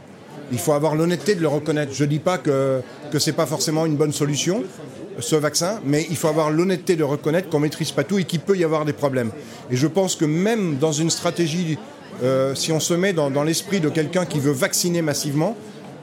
Il 0.52 0.58
faut 0.58 0.72
avoir 0.72 0.94
l'honnêteté 0.94 1.34
de 1.34 1.42
le 1.42 1.48
reconnaître. 1.48 1.92
Je 1.92 2.04
ne 2.04 2.08
dis 2.08 2.20
pas 2.20 2.38
que 2.38 2.80
ce 3.12 3.30
n'est 3.30 3.36
pas 3.36 3.46
forcément 3.46 3.84
une 3.86 3.96
bonne 3.96 4.12
solution, 4.12 4.64
ce 5.20 5.36
vaccin, 5.36 5.80
mais 5.84 6.06
il 6.10 6.16
faut 6.16 6.28
avoir 6.28 6.50
l'honnêteté 6.50 6.96
de 6.96 7.04
reconnaître 7.04 7.48
qu'on 7.48 7.58
ne 7.58 7.64
maîtrise 7.64 7.92
pas 7.92 8.04
tout 8.04 8.18
et 8.18 8.24
qu'il 8.24 8.40
peut 8.40 8.56
y 8.56 8.64
avoir 8.64 8.84
des 8.84 8.92
problèmes. 8.92 9.30
Et 9.70 9.76
je 9.76 9.86
pense 9.86 10.16
que 10.16 10.24
même 10.24 10.76
dans 10.78 10.92
une 10.92 11.10
stratégie 11.10 11.78
euh, 12.22 12.54
si 12.54 12.70
on 12.72 12.80
se 12.80 12.92
met 12.94 13.12
dans, 13.12 13.42
l'esprit 13.42 13.80
de 13.80 13.88
quelqu'un 13.88 14.26
qui 14.26 14.40
veut 14.40 14.52
vacciner 14.52 15.00
massivement, 15.02 15.56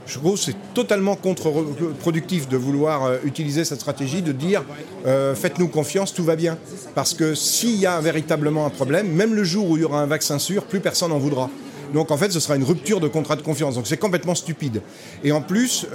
je 0.08 0.18
trouve 0.20 0.36
que 0.36 0.40
c'est 0.40 0.56
totalement 0.74 1.16
contre-productif 1.16 2.48
de 2.48 2.58
vouloir 2.58 3.04
euh, 3.04 3.18
utiliser 3.26 3.66
cette 3.66 3.82
stratégie, 3.82 4.22
de 4.22 4.32
dire 4.32 4.64
euh, 5.06 5.36
faites-nous 5.36 5.68
confiance, 5.68 6.14
tout 6.14 6.24
va 6.24 6.36
bien. 6.36 6.58
Parce 6.96 7.14
que 7.14 7.36
s'il 7.36 7.76
y 7.76 7.86
a 7.86 8.00
véritablement 8.00 8.66
un 8.66 8.70
problème, 8.70 9.12
même 9.12 9.36
le 9.36 9.44
jour 9.44 9.70
où 9.70 9.78
il 9.78 9.82
y 9.82 9.84
aura 9.84 10.02
un 10.02 10.06
vaccin 10.08 10.40
sûr, 10.40 10.64
plus 10.64 10.80
personne 10.80 11.10
n'en 11.10 11.20
voudra. 11.20 11.50
Donc 11.94 12.10
en 12.10 12.18
fait, 12.18 12.32
ce 12.32 12.40
sera 12.40 12.56
une 12.56 12.64
rupture 12.64 13.00
de 13.00 13.08
contrat 13.08 13.36
de 13.36 13.42
confiance. 13.42 13.76
Donc 13.76 13.86
c'est 13.86 13.98
complètement 13.98 14.36
stupide. 14.36 14.82
Et 15.24 15.32
en 15.32 15.42
plus, 15.42 15.86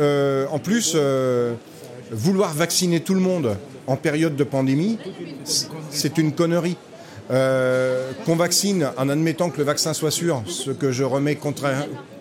en 0.50 0.58
plus 0.58 0.96
vouloir 2.12 2.52
vacciner 2.52 3.00
tout 3.00 3.14
le 3.14 3.20
monde 3.20 3.56
en 3.86 3.96
période 3.96 4.36
de 4.36 4.44
pandémie, 4.44 4.98
c'est 5.90 6.18
une 6.18 6.32
connerie. 6.32 6.76
Euh, 7.30 8.10
qu'on 8.26 8.34
vaccine 8.36 8.90
en 8.98 9.08
admettant 9.08 9.48
que 9.48 9.56
le 9.58 9.64
vaccin 9.64 9.94
soit 9.94 10.10
sûr, 10.10 10.42
ce 10.46 10.70
que 10.70 10.90
je 10.90 11.04
remets 11.04 11.38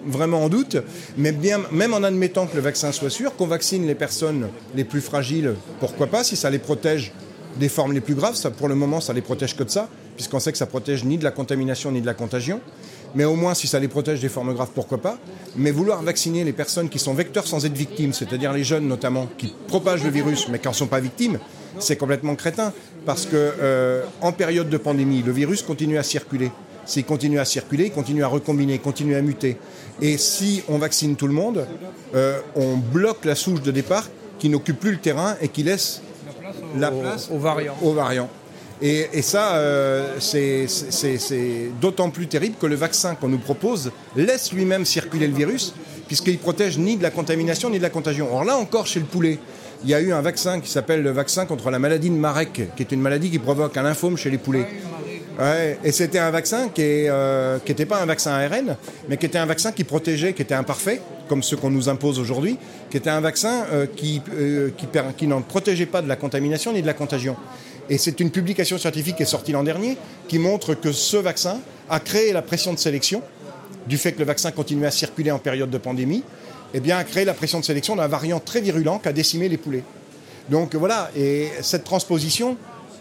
vraiment 0.06 0.44
en 0.44 0.48
doute, 0.48 0.78
mais 1.18 1.32
bien, 1.32 1.60
même 1.72 1.94
en 1.94 2.04
admettant 2.04 2.46
que 2.46 2.56
le 2.56 2.62
vaccin 2.62 2.92
soit 2.92 3.10
sûr, 3.10 3.36
qu'on 3.36 3.48
vaccine 3.48 3.86
les 3.88 3.96
personnes 3.96 4.48
les 4.76 4.84
plus 4.84 5.02
fragiles, 5.02 5.56
pourquoi 5.80 6.08
pas, 6.08 6.24
si 6.24 6.36
ça 6.36 6.50
les 6.50 6.60
protège 6.60 7.12
des 7.60 7.70
formes 7.70 7.94
les 7.94 8.02
plus 8.02 8.16
graves, 8.16 8.36
ça, 8.36 8.52
pour 8.52 8.68
le 8.68 8.76
moment 8.76 9.02
ça 9.02 9.14
les 9.14 9.22
protège 9.22 9.56
que 9.56 9.64
de 9.64 9.70
ça, 9.70 9.90
puisqu'on 10.16 10.40
sait 10.40 10.52
que 10.52 10.58
ça 10.58 10.66
protège 10.66 11.04
ni 11.04 11.18
de 11.18 11.24
la 11.24 11.32
contamination 11.32 11.92
ni 11.92 12.02
de 12.02 12.06
la 12.06 12.14
contagion, 12.14 12.62
mais 13.16 13.26
au 13.26 13.36
moins 13.36 13.54
si 13.54 13.68
ça 13.68 13.80
les 13.80 13.88
protège 13.88 14.22
des 14.22 14.30
formes 14.30 14.54
graves, 14.54 14.70
pourquoi 14.74 15.00
pas, 15.00 15.18
mais 15.56 15.72
vouloir 15.72 16.02
vacciner 16.02 16.44
les 16.44 16.54
personnes 16.54 16.90
qui 16.90 17.00
sont 17.00 17.14
vecteurs 17.14 17.48
sans 17.48 17.66
être 17.66 17.76
victimes, 17.76 18.14
c'est-à-dire 18.14 18.54
les 18.54 18.64
jeunes 18.64 18.88
notamment, 18.88 19.28
qui 19.38 19.54
propagent 19.68 20.04
le 20.04 20.10
virus 20.12 20.48
mais 20.50 20.60
qui 20.60 20.68
n'en 20.68 20.74
sont 20.74 20.88
pas 20.88 21.00
victimes, 21.00 21.40
c'est 21.80 21.96
complètement 21.96 22.36
crétin. 22.36 22.74
Parce 23.06 23.26
que 23.26 23.36
euh, 23.36 24.04
en 24.22 24.32
période 24.32 24.70
de 24.70 24.78
pandémie, 24.78 25.24
le 25.24 25.32
virus 25.32 25.64
continue 25.64 25.98
à 25.98 26.04
circuler. 26.04 26.52
S'il 26.86 27.06
continue 27.06 27.40
à 27.40 27.46
circuler, 27.46 27.86
il 27.86 27.92
continue 27.92 28.24
à 28.24 28.28
recombiner, 28.28 28.76
il 28.76 28.82
continue 28.82 29.16
à 29.16 29.22
muter. 29.22 29.58
Et 30.02 30.18
si 30.18 30.64
on 30.68 30.78
vaccine 30.78 31.16
tout 31.16 31.28
le 31.28 31.34
monde, 31.34 31.66
euh, 32.16 32.40
on 32.56 32.78
bloque 32.78 33.26
la 33.26 33.36
souche 33.36 33.62
de 33.62 33.72
départ 33.72 34.08
qui 34.40 34.50
n'occupe 34.50 34.80
plus 34.80 34.92
le 34.92 34.98
terrain 34.98 35.36
et 35.42 35.48
qui 35.48 35.64
laisse 35.64 36.02
la 36.78 36.92
place, 36.92 37.30
aux, 37.32 37.38
variants. 37.38 37.76
Aux 37.82 37.94
variants. 37.94 38.30
Et, 38.84 39.22
ça, 39.22 39.58
euh, 39.58 40.16
c'est 40.20 40.66
d'autant 41.80 42.10
plus 42.10 42.28
terrible 42.28 42.56
que 42.60 42.66
le 42.66 42.76
vaccin 42.76 43.14
qu'on 43.14 43.28
nous 43.28 43.38
propose 43.38 43.92
laisse 44.16 44.52
lui-même 44.52 44.86
circuler 44.86 45.28
le 45.28 45.36
virus, 45.36 45.76
puisqu'il 46.08 46.40
protège 46.40 46.80
ni 46.80 46.98
de 46.98 47.04
la 47.04 47.12
contamination 47.12 47.70
ni 47.70 47.78
de 47.78 47.84
la 47.84 47.92
contagion. 47.92 48.28
Or 48.34 48.44
là 48.44 48.58
encore, 48.58 48.88
chez 48.88 49.00
le 49.00 49.06
poulet, 49.06 49.38
il 49.84 49.90
y 49.90 49.94
a 49.94 50.02
eu 50.02 50.12
un 50.12 50.22
vaccin 50.22 50.60
qui 50.60 50.70
s'appelle 50.70 51.04
le 51.04 51.12
vaccin 51.12 51.46
contre 51.46 51.70
la 51.70 51.78
maladie 51.78 52.10
de 52.10 52.16
Marek, 52.16 52.70
qui 52.76 52.84
est 52.84 52.92
une 52.92 53.02
maladie 53.02 53.30
qui 53.30 53.38
provoque 53.38 53.78
un 53.78 53.84
lymphome 53.84 54.18
chez 54.18 54.32
les 54.32 54.40
poulets. 54.40 54.68
et 55.84 55.92
c'était 55.92 56.20
un 56.20 56.32
vaccin 56.32 56.70
qui 56.70 56.82
n'était 56.82 57.08
euh, 57.12 57.86
pas 57.88 58.02
un 58.02 58.06
vaccin 58.08 58.32
ARN, 58.32 58.78
mais 59.08 59.18
qui 59.18 59.28
était 59.28 59.38
un 59.38 59.46
vaccin 59.46 59.72
qui 59.72 59.84
protégeait, 59.84 60.34
qui 60.34 60.42
était 60.42 60.56
imparfait, 60.56 61.02
comme 61.32 61.44
ceux 61.44 61.56
qu'on 61.56 61.70
nous 61.70 61.88
impose 61.88 62.20
aujourd'hui, 62.20 62.58
qui 62.90 62.98
était 62.98 63.10
un 63.10 63.22
vaccin 63.22 63.64
euh, 63.72 63.86
qui, 63.88 64.22
euh, 64.34 64.70
qui, 64.78 64.86
qui 65.16 65.28
n'en 65.28 65.42
protégeait 65.42 65.86
pas 65.86 66.02
de 66.02 66.10
la 66.10 66.18
contamination 66.18 66.74
ni 66.74 66.82
de 66.82 66.88
la 66.88 66.94
contagion. 66.94 67.38
Et 67.90 67.98
c'est 67.98 68.20
une 68.20 68.32
publication 68.32 68.78
scientifique 68.78 69.16
qui 69.16 69.24
est 69.24 69.26
sortie 69.26 69.54
l'an 69.54 69.64
dernier 69.64 69.98
qui 70.28 70.40
montre 70.40 70.74
que 70.74 70.92
ce 70.92 71.16
vaccin 71.16 71.62
a 71.90 72.02
créé 72.02 72.34
la 72.34 72.42
pression 72.42 72.74
de 72.74 72.80
sélection 72.80 73.22
du 73.88 73.98
fait 73.98 74.12
que 74.12 74.20
le 74.20 74.26
vaccin 74.26 74.52
continuait 74.52 74.88
à 74.88 74.92
circuler 74.92 75.32
en 75.32 75.40
période 75.40 75.70
de 75.70 75.78
pandémie 75.78 76.22
eh 76.74 76.82
bien, 76.82 76.98
a 76.98 77.06
créé 77.06 77.24
la 77.24 77.34
pression 77.34 77.62
de 77.62 77.66
sélection 77.66 77.96
d'un 77.96 78.10
variant 78.10 78.42
très 78.42 78.60
virulent 78.60 79.00
qui 79.00 79.08
a 79.08 79.14
décimé 79.14 79.48
les 79.48 79.58
poulets. 79.58 79.86
Donc 80.50 80.76
voilà, 80.76 81.12
et 81.16 81.48
cette 81.62 81.86
transposition, 81.86 82.58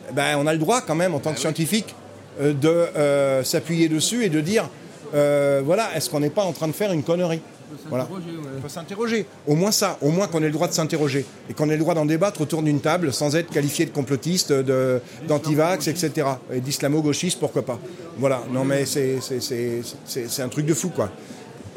eh 0.08 0.12
ben, 0.12 0.36
on 0.38 0.46
a 0.46 0.52
le 0.52 0.60
droit 0.60 0.82
quand 0.82 0.94
même 0.94 1.16
en 1.16 1.18
tant 1.18 1.32
que 1.32 1.40
scientifique 1.40 1.96
euh, 2.40 2.52
de 2.52 2.68
euh, 2.68 3.42
s'appuyer 3.42 3.88
dessus 3.88 4.24
et 4.24 4.28
de 4.28 4.40
dire, 4.40 4.68
euh, 5.16 5.62
voilà, 5.64 5.88
est-ce 5.96 6.08
qu'on 6.08 6.20
n'est 6.20 6.30
pas 6.30 6.44
en 6.44 6.52
train 6.52 6.68
de 6.68 6.72
faire 6.72 6.92
une 6.92 7.02
connerie? 7.02 7.40
Voilà. 7.88 8.08
Il 8.56 8.62
faut 8.62 8.68
s'interroger. 8.68 9.26
Au 9.46 9.54
moins 9.54 9.70
ça, 9.70 9.96
au 10.02 10.10
moins 10.10 10.26
qu'on 10.26 10.40
ait 10.42 10.46
le 10.46 10.52
droit 10.52 10.68
de 10.68 10.72
s'interroger 10.72 11.24
et 11.48 11.54
qu'on 11.54 11.68
ait 11.70 11.74
le 11.76 11.80
droit 11.80 11.94
d'en 11.94 12.04
débattre 12.06 12.40
autour 12.40 12.62
d'une 12.62 12.80
table 12.80 13.12
sans 13.12 13.36
être 13.36 13.50
qualifié 13.50 13.86
de 13.86 13.90
complotiste, 13.90 14.52
de- 14.52 15.00
d'antivax, 15.28 15.86
etc. 15.88 16.26
Et 16.52 16.60
d'islamo-gauchiste, 16.60 17.38
pourquoi 17.38 17.62
pas. 17.62 17.78
Voilà, 18.18 18.42
non 18.52 18.64
mais 18.64 18.84
c'est 18.86 19.20
c'est- 19.20 19.40
c'est- 19.40 19.82
c'est- 20.04 20.28
c'est 20.28 20.42
un 20.42 20.48
truc 20.48 20.66
de 20.66 20.74
fou, 20.74 20.88
quoi. 20.90 21.10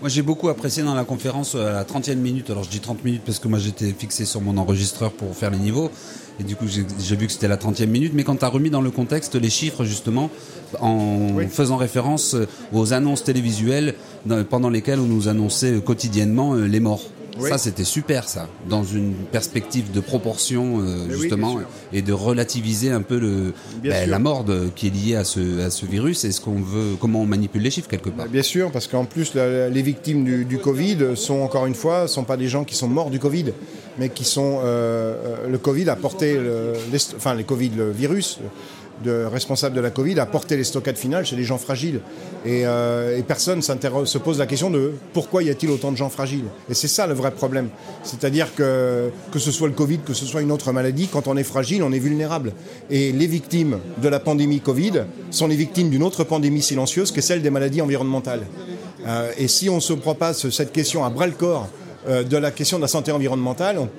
Moi, 0.03 0.09
j'ai 0.09 0.21
beaucoup 0.21 0.49
apprécié 0.49 0.83
dans 0.83 0.95
la 0.95 1.05
conférence 1.05 1.55
euh, 1.55 1.69
à 1.69 1.71
la 1.71 1.83
30e 1.85 2.15
minute. 2.17 2.49
Alors, 2.49 2.65
je 2.65 2.69
dis 2.69 2.81
30 2.81 3.05
minutes 3.05 3.21
parce 3.25 3.39
que 3.39 3.47
moi, 3.47 3.57
j'étais 3.57 3.93
fixé 3.97 4.25
sur 4.25 4.41
mon 4.41 4.57
enregistreur 4.57 5.13
pour 5.13 5.33
faire 5.33 5.49
les 5.49 5.57
niveaux. 5.57 5.89
Et 6.41 6.43
du 6.43 6.57
coup, 6.57 6.65
j'ai 6.67 7.15
vu 7.15 7.25
que 7.25 7.31
c'était 7.31 7.47
la 7.47 7.55
30e 7.55 7.85
minute. 7.85 8.11
Mais 8.13 8.25
quand 8.25 8.35
tu 8.35 8.43
as 8.43 8.49
remis 8.49 8.69
dans 8.69 8.81
le 8.81 8.91
contexte 8.91 9.35
les 9.35 9.49
chiffres, 9.49 9.85
justement, 9.85 10.29
en 10.81 11.29
Oui. 11.35 11.47
faisant 11.47 11.77
référence 11.77 12.33
euh, 12.33 12.49
aux 12.73 12.91
annonces 12.91 13.23
télévisuelles 13.23 13.93
pendant 14.49 14.69
lesquelles 14.69 14.99
on 14.99 15.07
nous 15.07 15.29
annonçait 15.29 15.71
euh, 15.71 15.79
quotidiennement 15.79 16.55
les 16.55 16.81
morts. 16.81 17.03
Oui. 17.39 17.49
Ça, 17.49 17.57
c'était 17.57 17.83
super, 17.83 18.27
ça. 18.29 18.47
Dans 18.69 18.83
une 18.83 19.13
perspective 19.31 19.91
de 19.91 19.99
proportion, 19.99 20.79
euh, 20.81 21.05
oui, 21.09 21.17
justement, 21.19 21.59
et 21.91 22.01
de 22.01 22.13
relativiser 22.13 22.91
un 22.91 23.01
peu 23.01 23.17
le, 23.19 23.53
ben, 23.83 24.09
la 24.09 24.19
mort 24.19 24.43
de- 24.43 24.69
qui 24.75 24.87
est 24.87 24.89
liée 24.91 25.15
à 25.15 25.23
ce, 25.23 25.61
à 25.65 25.69
ce 25.69 25.85
virus 25.85 26.23
et 26.25 26.31
ce 26.31 26.41
qu'on 26.41 26.61
veut, 26.61 26.95
comment 26.99 27.21
on 27.21 27.25
manipule 27.25 27.61
les 27.63 27.71
chiffres 27.71 27.89
quelque 27.89 28.09
part. 28.09 28.27
Bien 28.27 28.43
sûr, 28.43 28.71
parce 28.71 28.87
qu'en 28.87 29.05
plus, 29.05 29.33
la- 29.33 29.69
les 29.69 29.81
victimes 29.81 30.23
du, 30.23 30.45
du 30.45 30.57
Covid 30.59 30.97
sont 31.15 31.41
encore 31.41 31.65
une 31.65 31.75
fois, 31.75 32.07
sont 32.07 32.23
pas 32.23 32.37
des 32.37 32.47
gens 32.47 32.63
qui 32.63 32.75
sont 32.75 32.87
morts 32.87 33.09
du 33.09 33.19
Covid, 33.19 33.45
mais 33.97 34.09
qui 34.09 34.23
sont 34.25 34.59
euh, 34.63 35.15
euh, 35.45 35.47
le 35.49 35.57
Covid 35.57 35.89
a 35.89 35.95
porté, 35.95 36.35
le, 36.35 36.73
enfin 37.15 37.33
les 37.35 37.43
Covid, 37.43 37.71
le 37.75 37.91
virus 37.91 38.39
de, 39.03 39.25
responsable 39.25 39.75
de 39.75 39.81
la 39.81 39.89
Covid 39.89 40.19
a 40.19 40.25
porté 40.25 40.55
les 40.57 40.63
stockades 40.63 40.97
finales 40.97 41.25
chez 41.25 41.35
les 41.35 41.43
gens 41.43 41.57
fragiles. 41.57 41.99
Et, 42.45 42.65
euh, 42.65 43.17
et 43.17 43.23
personne 43.23 43.61
se 43.61 44.17
pose 44.17 44.37
la 44.39 44.45
question 44.45 44.69
de 44.69 44.93
pourquoi 45.13 45.43
y 45.43 45.49
a-t-il 45.49 45.71
autant 45.71 45.91
de 45.91 45.97
gens 45.97 46.09
fragiles 46.09 46.45
Et 46.69 46.73
c'est 46.73 46.87
ça 46.87 47.07
le 47.07 47.13
vrai 47.13 47.31
problème. 47.31 47.69
C'est-à-dire 48.03 48.53
que 48.55 49.09
que 49.31 49.39
ce 49.39 49.51
soit 49.51 49.67
le 49.67 49.73
Covid, 49.73 49.99
que 50.05 50.13
ce 50.13 50.25
soit 50.25 50.41
une 50.41 50.51
autre 50.51 50.71
maladie, 50.71 51.07
quand 51.11 51.27
on 51.27 51.35
est 51.37 51.43
fragile, 51.43 51.83
on 51.83 51.91
est 51.91 51.99
vulnérable. 51.99 52.53
Et 52.89 53.11
les 53.11 53.27
victimes 53.27 53.79
de 54.01 54.07
la 54.09 54.19
pandémie 54.19 54.59
Covid 54.59 55.03
sont 55.31 55.47
les 55.47 55.55
victimes 55.55 55.89
d'une 55.89 56.03
autre 56.03 56.23
pandémie 56.23 56.61
silencieuse 56.61 57.11
que 57.11 57.21
celle 57.21 57.41
des 57.41 57.49
maladies 57.49 57.81
environnementales. 57.81 58.43
Euh, 59.07 59.31
et 59.37 59.47
si 59.47 59.69
on 59.69 59.79
se 59.79 59.93
prend 59.93 60.15
pas 60.15 60.33
ce- 60.33 60.49
cette 60.49 60.71
question 60.71 61.03
à 61.03 61.09
bras 61.09 61.25
le 61.27 61.33
corps 61.33 61.67
euh, 62.07 62.23
de 62.23 62.37
la 62.37 62.51
question 62.51 62.77
de 62.77 62.81
la 62.83 62.87
santé 62.87 63.11
environnementale, 63.11 63.77
on- 63.79 63.89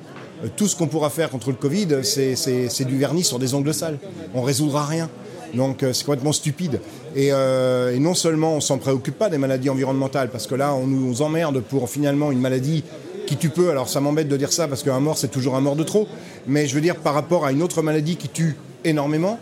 tout 0.57 0.69
ce 0.69 0.77
qu'on 0.77 0.87
pourra 0.87 1.11
faire 1.11 1.31
contre 1.31 1.51
le 1.51 1.57
Covid, 1.57 1.89
c'est- 2.03 2.85
du 2.85 2.99
vernis 2.99 3.25
sur 3.25 3.39
des 3.39 3.55
ongles 3.55 3.73
sales. 3.75 3.99
On 4.35 4.43
résoudra 4.43 4.85
rien. 4.87 5.09
Donc 5.55 5.83
euh, 5.83 5.93
c'est 5.93 6.05
complètement 6.05 6.33
stupide. 6.33 6.81
Et, 7.15 7.29
euh, 7.33 7.95
et 7.95 7.99
non 8.01 8.15
seulement 8.15 8.55
on 8.55 8.61
s'en 8.61 8.79
préoccupe 8.79 9.17
pas 9.17 9.29
des 9.31 9.39
maladies 9.39 9.71
environnementales, 9.71 10.29
parce 10.31 10.47
que 10.49 10.55
là 10.57 10.75
on 10.75 10.87
nous 10.87 11.23
emmerde 11.23 11.61
pour 11.61 11.89
finalement 11.89 12.33
une 12.33 12.41
maladie 12.41 12.83
qui 13.27 13.37
tue 13.37 13.51
peu. 13.51 13.71
Alors 13.71 13.89
ça 13.89 14.01
m'embête 14.01 14.29
de 14.29 14.37
dire 14.37 14.53
ça 14.53 14.67
parce 14.67 14.83
qu'un 14.83 14.99
mort 15.01 15.17
c'est 15.17 15.29
toujours 15.29 15.55
un 15.55 15.61
mort 15.61 15.77
de 15.77 15.85
trop. 15.85 16.09
Mais 16.49 16.67
je 16.67 16.75
veux 16.75 16.81
dire 16.81 16.97
par 16.97 17.15
rapport 17.15 17.45
à 17.47 17.53
une 17.53 17.63
autre 17.63 17.83
maladie 17.83 18.17
qui 18.17 18.29
tue 18.29 18.57
énormément, 18.85 19.39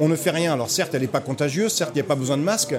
on 0.00 0.08
ne 0.08 0.16
fait 0.16 0.30
rien. 0.30 0.54
Alors 0.54 0.70
certes 0.70 0.94
elle 0.94 1.02
n'est 1.02 1.06
pas 1.08 1.20
contagieuse, 1.20 1.72
certes 1.72 1.90
il 1.94 1.98
n'y 1.98 2.02
a 2.06 2.08
pas 2.08 2.16
besoin 2.16 2.38
de 2.38 2.42
masque, 2.42 2.74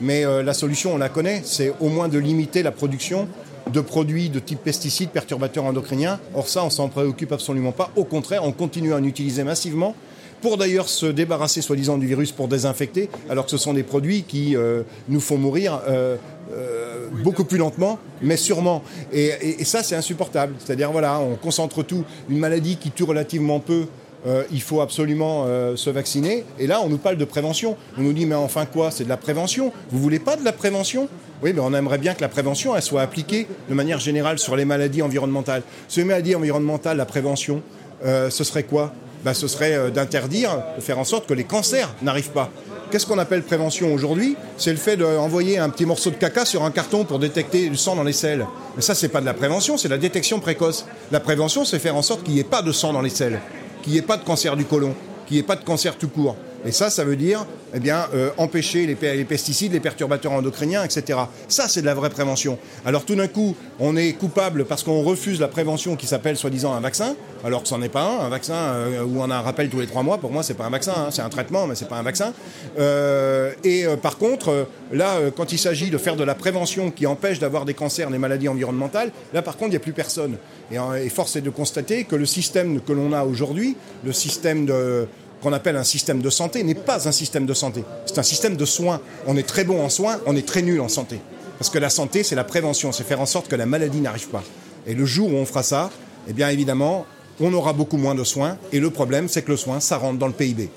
mais 0.00 0.24
euh, 0.24 0.42
la 0.42 0.54
solution 0.54 0.94
on 0.94 0.98
la 0.98 1.10
connaît, 1.10 1.42
c'est 1.44 1.72
au 1.80 1.88
moins 1.88 2.08
de 2.08 2.18
limiter 2.18 2.62
la 2.62 2.70
production 2.72 3.28
de 3.70 3.80
produits 3.80 4.28
de 4.30 4.38
type 4.38 4.62
pesticides, 4.62 5.10
perturbateurs 5.10 5.64
endocriniens. 5.64 6.18
Or 6.34 6.48
ça 6.48 6.64
on 6.64 6.70
s'en 6.70 6.88
préoccupe 6.88 7.32
absolument 7.32 7.72
pas. 7.72 7.90
Au 7.96 8.04
contraire 8.04 8.42
on 8.44 8.52
continue 8.52 8.92
à 8.92 8.96
en 8.96 9.04
utiliser 9.04 9.44
massivement 9.44 9.94
pour 10.40 10.56
d'ailleurs 10.56 10.88
se 10.88 11.06
débarrasser 11.06 11.62
soi-disant 11.62 11.98
du 11.98 12.06
virus 12.08 12.32
pour 12.32 12.48
désinfecter, 12.48 13.08
alors 13.30 13.44
que 13.44 13.50
ce 13.52 13.56
sont 13.58 13.74
des 13.74 13.84
produits 13.84 14.24
qui 14.24 14.56
euh, 14.56 14.82
nous 15.08 15.20
font 15.20 15.38
mourir 15.38 15.80
euh, 15.88 16.16
euh, 16.52 17.06
beaucoup 17.22 17.44
plus 17.44 17.58
lentement, 17.58 18.00
mais 18.22 18.36
sûrement. 18.36 18.82
Et, 19.12 19.26
et- 19.40 19.60
et 19.60 19.64
ça, 19.64 19.84
c'est 19.84 19.94
insupportable. 19.94 20.54
C'est-à-dire, 20.58 20.90
voilà, 20.90 21.20
on 21.20 21.36
concentre 21.36 21.84
tout. 21.84 22.02
Une 22.28 22.38
maladie 22.38 22.76
qui 22.76 22.90
tue 22.90 23.04
relativement 23.04 23.60
peu, 23.60 23.86
euh, 24.26 24.44
il 24.52 24.62
faut 24.62 24.80
absolument 24.80 25.44
euh, 25.46 25.76
se 25.76 25.90
vacciner. 25.90 26.44
Et 26.58 26.66
là, 26.66 26.80
on 26.82 26.88
nous 26.88 26.98
parle 26.98 27.16
de 27.16 27.24
prévention. 27.24 27.76
On 27.98 28.02
nous 28.02 28.12
dit, 28.12 28.26
mais 28.26 28.34
enfin 28.34 28.66
quoi 28.66 28.90
C'est 28.90 29.04
de 29.04 29.08
la 29.08 29.16
prévention. 29.16 29.72
Vous 29.90 29.98
voulez 29.98 30.18
pas 30.18 30.36
de 30.36 30.44
la 30.44 30.52
prévention? 30.52 31.08
Oui, 31.42 31.52
mais 31.52 31.60
on 31.60 31.74
aimerait 31.74 31.98
bien 31.98 32.14
que 32.14 32.20
la 32.20 32.28
prévention 32.28 32.76
elle 32.76 32.82
soit 32.82 33.02
appliquée 33.02 33.48
de 33.68 33.74
manière 33.74 33.98
générale 33.98 34.38
sur 34.38 34.54
les 34.54 34.64
maladies 34.64 35.02
environnementales. 35.02 35.62
Sur 35.88 36.02
les 36.02 36.08
maladies 36.08 36.36
environnementales, 36.36 36.96
la 36.96 37.06
prévention, 37.06 37.62
euh, 38.04 38.30
ce 38.30 38.44
serait 38.44 38.62
quoi? 38.62 38.92
Ben, 39.24 39.34
Ce 39.34 39.48
serait 39.48 39.90
d'interdire, 39.90 40.62
de 40.76 40.80
faire 40.80 40.98
en 40.98 41.04
sorte 41.04 41.26
que 41.26 41.34
les 41.34 41.44
cancers 41.44 41.92
n'arrivent 42.02 42.30
pas. 42.30 42.50
Qu'est-ce 42.92 43.06
qu'on 43.06 43.18
appelle 43.18 43.42
prévention 43.42 43.94
aujourd'hui? 43.94 44.36
C'est 44.58 44.70
le 44.70 44.76
fait 44.76 44.98
d'envoyer 44.98 45.56
un 45.56 45.70
petit 45.70 45.86
morceau 45.86 46.10
de 46.10 46.16
caca 46.16 46.44
sur 46.44 46.62
un 46.62 46.70
carton 46.70 47.04
pour 47.04 47.18
détecter 47.18 47.70
du 47.70 47.76
sang 47.76 47.96
dans 47.96 48.02
les 48.02 48.12
selles. 48.12 48.46
Mais 48.76 48.82
ça, 48.82 48.94
c'est 48.94 49.08
pas 49.08 49.22
de 49.22 49.26
la 49.26 49.32
prévention, 49.32 49.78
c'est 49.78 49.88
la 49.88 49.96
détection 49.96 50.40
précoce. 50.40 50.84
La 51.10 51.18
prévention, 51.18 51.64
c'est 51.64 51.78
faire 51.78 51.96
en 51.96 52.02
sorte 52.02 52.22
qu'il 52.22 52.34
n'y 52.34 52.40
ait 52.40 52.44
pas 52.44 52.60
de 52.60 52.70
sang 52.70 52.92
dans 52.92 53.00
les 53.00 53.08
selles, 53.08 53.40
qu'il 53.82 53.92
n'y 53.92 53.98
ait 53.98 54.02
pas 54.02 54.16
de 54.16 54.24
cancer 54.24 54.56
du 54.56 54.64
côlon, 54.64 54.94
qu'il 55.26 55.36
n'y 55.36 55.40
ait 55.40 55.46
pas 55.46 55.56
de 55.56 55.64
cancer 55.64 55.96
tout 55.96 56.08
court. 56.08 56.36
Et 56.64 56.72
ça, 56.72 56.90
ça 56.90 57.04
veut 57.04 57.16
dire 57.16 57.44
eh 57.74 57.80
bien, 57.80 58.06
euh, 58.14 58.30
empêcher 58.36 58.86
les, 58.86 58.94
pe- 58.94 59.14
les 59.16 59.24
pesticides, 59.24 59.72
les 59.72 59.80
perturbateurs 59.80 60.32
endocriniens, 60.32 60.84
etc. 60.84 61.18
Ça, 61.48 61.66
c'est 61.68 61.80
de 61.80 61.86
la 61.86 61.94
vraie 61.94 62.10
prévention. 62.10 62.58
Alors 62.84 63.04
tout 63.04 63.14
d'un 63.16 63.28
coup, 63.28 63.56
on 63.80 63.96
est 63.96 64.12
coupable 64.12 64.64
parce 64.64 64.82
qu'on 64.82 65.02
refuse 65.02 65.40
la 65.40 65.48
prévention 65.48 65.96
qui 65.96 66.06
s'appelle 66.06 66.36
soi-disant 66.36 66.72
un 66.74 66.80
vaccin, 66.80 67.16
alors 67.44 67.62
que 67.62 67.68
ce 67.68 67.74
n'en 67.74 67.82
est 67.82 67.88
pas 67.88 68.02
un. 68.04 68.26
Un 68.26 68.28
vaccin 68.28 68.54
euh, 68.54 69.02
où 69.04 69.20
on 69.20 69.30
a 69.30 69.36
un 69.36 69.40
rappel 69.40 69.68
tous 69.70 69.80
les 69.80 69.86
trois 69.86 70.02
mois, 70.02 70.18
pour 70.18 70.30
moi, 70.30 70.42
c'est 70.42 70.54
pas 70.54 70.64
un 70.66 70.70
vaccin, 70.70 70.92
hein. 70.96 71.08
c'est 71.10 71.22
un 71.22 71.28
traitement, 71.28 71.66
mais 71.66 71.74
c'est 71.74 71.88
pas 71.88 71.96
un 71.96 72.02
vaccin. 72.02 72.32
Euh, 72.78 73.52
et 73.64 73.84
par 74.00 74.18
contre, 74.18 74.66
là, 74.92 75.16
quand 75.36 75.52
il 75.52 75.58
s'agit 75.58 75.90
de 75.90 75.98
faire 75.98 76.16
de 76.16 76.24
la 76.24 76.34
prévention 76.34 76.90
qui 76.90 77.06
empêche 77.06 77.38
d'avoir 77.38 77.64
des 77.64 77.74
cancers, 77.74 78.10
des 78.10 78.18
maladies 78.18 78.48
environnementales, 78.48 79.10
là, 79.32 79.42
par 79.42 79.56
contre, 79.56 79.68
il 79.68 79.72
n'y 79.72 79.76
a 79.76 79.80
plus 79.80 79.92
personne. 79.92 80.36
Et 80.70 81.08
force 81.10 81.36
est 81.36 81.42
de 81.42 81.50
constater 81.50 82.04
que 82.04 82.16
le 82.16 82.24
système 82.24 82.80
que 82.80 82.92
l'on 82.92 83.12
a 83.12 83.24
aujourd'hui, 83.24 83.76
le 84.04 84.12
système 84.12 84.64
de 84.64 85.06
qu'on 85.42 85.52
appelle 85.52 85.76
un 85.76 85.84
système 85.84 86.22
de 86.22 86.30
santé 86.30 86.62
n'est 86.62 86.74
pas 86.74 87.08
un 87.08 87.12
système 87.12 87.46
de 87.46 87.54
santé. 87.54 87.84
C'est 88.06 88.18
un 88.18 88.22
système 88.22 88.56
de 88.56 88.64
soins. 88.64 89.00
On 89.26 89.36
est 89.36 89.46
très 89.46 89.64
bon 89.64 89.82
en 89.84 89.88
soins, 89.88 90.20
on 90.26 90.36
est 90.36 90.46
très 90.46 90.62
nul 90.62 90.80
en 90.80 90.88
santé. 90.88 91.18
Parce 91.58 91.68
que 91.68 91.78
la 91.78 91.90
santé, 91.90 92.22
c'est 92.22 92.36
la 92.36 92.44
prévention, 92.44 92.92
c'est 92.92 93.04
faire 93.04 93.20
en 93.20 93.26
sorte 93.26 93.48
que 93.48 93.56
la 93.56 93.66
maladie 93.66 94.00
n'arrive 94.00 94.28
pas. 94.28 94.42
Et 94.86 94.94
le 94.94 95.04
jour 95.04 95.32
où 95.32 95.36
on 95.36 95.44
fera 95.44 95.62
ça, 95.62 95.90
eh 96.28 96.32
bien 96.32 96.48
évidemment, 96.48 97.06
on 97.40 97.52
aura 97.52 97.72
beaucoup 97.72 97.96
moins 97.96 98.14
de 98.14 98.24
soins. 98.24 98.56
Et 98.72 98.80
le 98.80 98.90
problème, 98.90 99.28
c'est 99.28 99.42
que 99.42 99.50
le 99.50 99.56
soin, 99.56 99.80
ça 99.80 99.96
rentre 99.96 100.18
dans 100.18 100.28
le 100.28 100.32
PIB. 100.32 100.70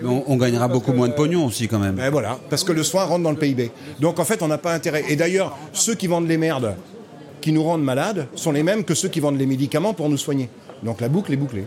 Mais 0.00 0.08
on, 0.08 0.24
on 0.30 0.36
gagnera 0.36 0.68
beaucoup 0.68 0.92
moins 0.92 1.08
de 1.08 1.12
pognon 1.12 1.44
aussi 1.46 1.68
quand 1.68 1.78
même. 1.78 1.96
Ben 1.96 2.10
voilà, 2.10 2.38
parce 2.48 2.64
que 2.64 2.72
le 2.72 2.82
soin 2.82 3.04
rentre 3.04 3.22
dans 3.24 3.30
le 3.30 3.36
PIB. 3.36 3.72
Donc 4.00 4.18
en 4.20 4.24
fait, 4.24 4.42
on 4.42 4.48
n'a 4.48 4.58
pas 4.58 4.72
intérêt. 4.72 5.04
Et 5.08 5.16
d'ailleurs, 5.16 5.56
ceux 5.72 5.94
qui 5.94 6.06
vendent 6.06 6.28
les 6.28 6.38
merdes, 6.38 6.76
qui 7.40 7.52
nous 7.52 7.62
rendent 7.62 7.84
malades, 7.84 8.28
sont 8.34 8.52
les 8.52 8.62
mêmes 8.62 8.84
que 8.84 8.94
ceux 8.94 9.08
qui 9.08 9.20
vendent 9.20 9.38
les 9.38 9.46
médicaments 9.46 9.94
pour 9.94 10.08
nous 10.08 10.16
soigner. 10.16 10.48
Donc 10.82 11.00
la 11.00 11.08
boucle 11.08 11.32
est 11.32 11.36
bouclée. 11.36 11.66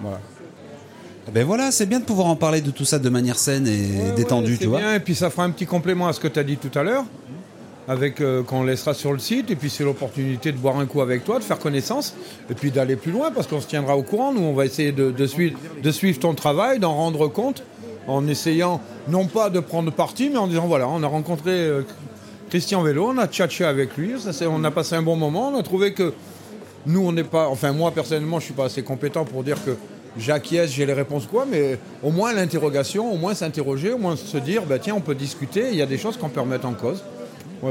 Voilà. 0.00 0.20
Ben 1.32 1.44
voilà, 1.44 1.72
c'est 1.72 1.86
bien 1.86 1.98
de 2.00 2.04
pouvoir 2.04 2.28
en 2.28 2.36
parler 2.36 2.60
de 2.60 2.70
tout 2.70 2.84
ça 2.84 2.98
de 2.98 3.08
manière 3.08 3.36
saine 3.38 3.66
et 3.66 4.12
détendue, 4.16 4.52
Ouais, 4.52 4.56
tu 4.56 4.62
c'est 4.62 4.68
vois. 4.68 4.78
bien, 4.78 4.94
et 4.94 5.00
puis 5.00 5.14
ça 5.14 5.28
fera 5.28 5.44
un 5.44 5.50
petit 5.50 5.66
complément 5.66 6.06
à 6.06 6.12
ce 6.12 6.20
que 6.20 6.28
tu 6.28 6.38
as 6.38 6.44
dit 6.44 6.56
tout 6.56 6.76
à 6.78 6.84
l'heure, 6.84 7.04
avec 7.88 8.20
euh, 8.20 8.44
qu'on 8.44 8.62
laissera 8.62 8.94
sur 8.94 9.12
le 9.12 9.18
site, 9.18 9.50
et 9.50 9.56
puis 9.56 9.68
c'est 9.68 9.82
l'opportunité 9.82 10.52
de 10.52 10.56
boire 10.56 10.78
un 10.78 10.86
coup 10.86 11.00
avec 11.00 11.24
toi, 11.24 11.38
de 11.40 11.44
faire 11.44 11.58
connaissance, 11.58 12.14
et 12.48 12.54
puis 12.54 12.70
d'aller 12.70 12.94
plus 12.94 13.10
loin, 13.10 13.32
parce 13.32 13.48
qu'on 13.48 13.60
se 13.60 13.66
tiendra 13.66 13.96
au 13.96 14.02
courant. 14.04 14.32
Nous, 14.32 14.40
on 14.42 14.54
va 14.54 14.66
essayer 14.66 14.92
de, 14.92 15.10
de 15.10 15.26
suivre, 15.26 15.58
de 15.82 15.90
suivre 15.90 16.20
ton 16.20 16.32
travail, 16.34 16.78
d'en 16.78 16.94
rendre 16.94 17.26
compte, 17.26 17.64
en 18.06 18.26
essayant 18.28 18.80
non 19.08 19.26
pas 19.26 19.50
de 19.50 19.58
prendre 19.58 19.90
parti, 19.90 20.30
mais 20.30 20.38
en 20.38 20.46
disant 20.46 20.68
voilà, 20.68 20.88
on 20.88 21.02
a 21.02 21.08
rencontré 21.08 21.50
euh, 21.50 21.82
Christian 22.50 22.82
Vélo, 22.82 23.08
on 23.12 23.18
a 23.18 23.26
tchatché 23.26 23.64
avec 23.64 23.96
lui, 23.96 24.14
ça, 24.20 24.30
on 24.48 24.62
a 24.62 24.70
passé 24.70 24.94
un 24.94 25.02
bon 25.02 25.16
moment, 25.16 25.48
on 25.52 25.58
a 25.58 25.62
trouvé 25.64 25.92
que 25.92 26.14
nous, 26.86 27.04
on 27.04 27.10
n'est 27.10 27.24
pas, 27.24 27.48
enfin 27.48 27.72
moi 27.72 27.90
personnellement, 27.90 28.38
je 28.38 28.44
suis 28.44 28.54
pas 28.54 28.66
assez 28.66 28.82
compétent 28.84 29.24
pour 29.24 29.42
dire 29.42 29.56
que 29.64 29.76
j'acquiesce, 30.18 30.70
j'ai 30.70 30.86
les 30.86 30.92
réponses 30.92 31.26
quoi, 31.26 31.46
mais 31.50 31.78
au 32.02 32.10
moins 32.10 32.32
l'interrogation, 32.32 33.12
au 33.12 33.16
moins 33.16 33.34
s'interroger, 33.34 33.92
au 33.92 33.98
moins 33.98 34.16
se 34.16 34.38
dire, 34.38 34.64
bah 34.66 34.78
tiens, 34.78 34.94
on 34.94 35.00
peut 35.00 35.14
discuter, 35.14 35.68
il 35.70 35.76
y 35.76 35.82
a 35.82 35.86
des 35.86 35.98
choses 35.98 36.16
qu'on 36.16 36.28
peut 36.28 36.40
remettre 36.40 36.66
en 36.66 36.74
cause. 36.74 37.02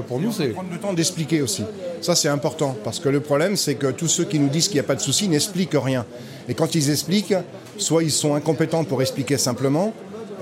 Pour 0.07 0.19
nous, 0.19 0.31
c'est. 0.31 0.47
Prendre 0.49 0.71
le 0.71 0.79
temps 0.79 0.93
d'expliquer 0.93 1.41
aussi. 1.41 1.63
Ça, 2.01 2.15
c'est 2.15 2.27
important. 2.27 2.75
Parce 2.83 2.99
que 2.99 3.07
le 3.07 3.19
problème, 3.19 3.55
c'est 3.55 3.75
que 3.75 3.87
tous 3.91 4.07
ceux 4.07 4.25
qui 4.25 4.39
nous 4.39 4.49
disent 4.49 4.67
qu'il 4.67 4.75
n'y 4.75 4.81
a 4.81 4.83
pas 4.83 4.95
de 4.95 5.01
souci 5.01 5.27
n'expliquent 5.27 5.75
rien. 5.75 6.05
Et 6.49 6.53
quand 6.53 6.75
ils 6.75 6.89
expliquent, 6.89 7.35
soit 7.77 8.03
ils 8.03 8.11
sont 8.11 8.35
incompétents 8.35 8.83
pour 8.83 9.01
expliquer 9.01 9.37
simplement, 9.37 9.93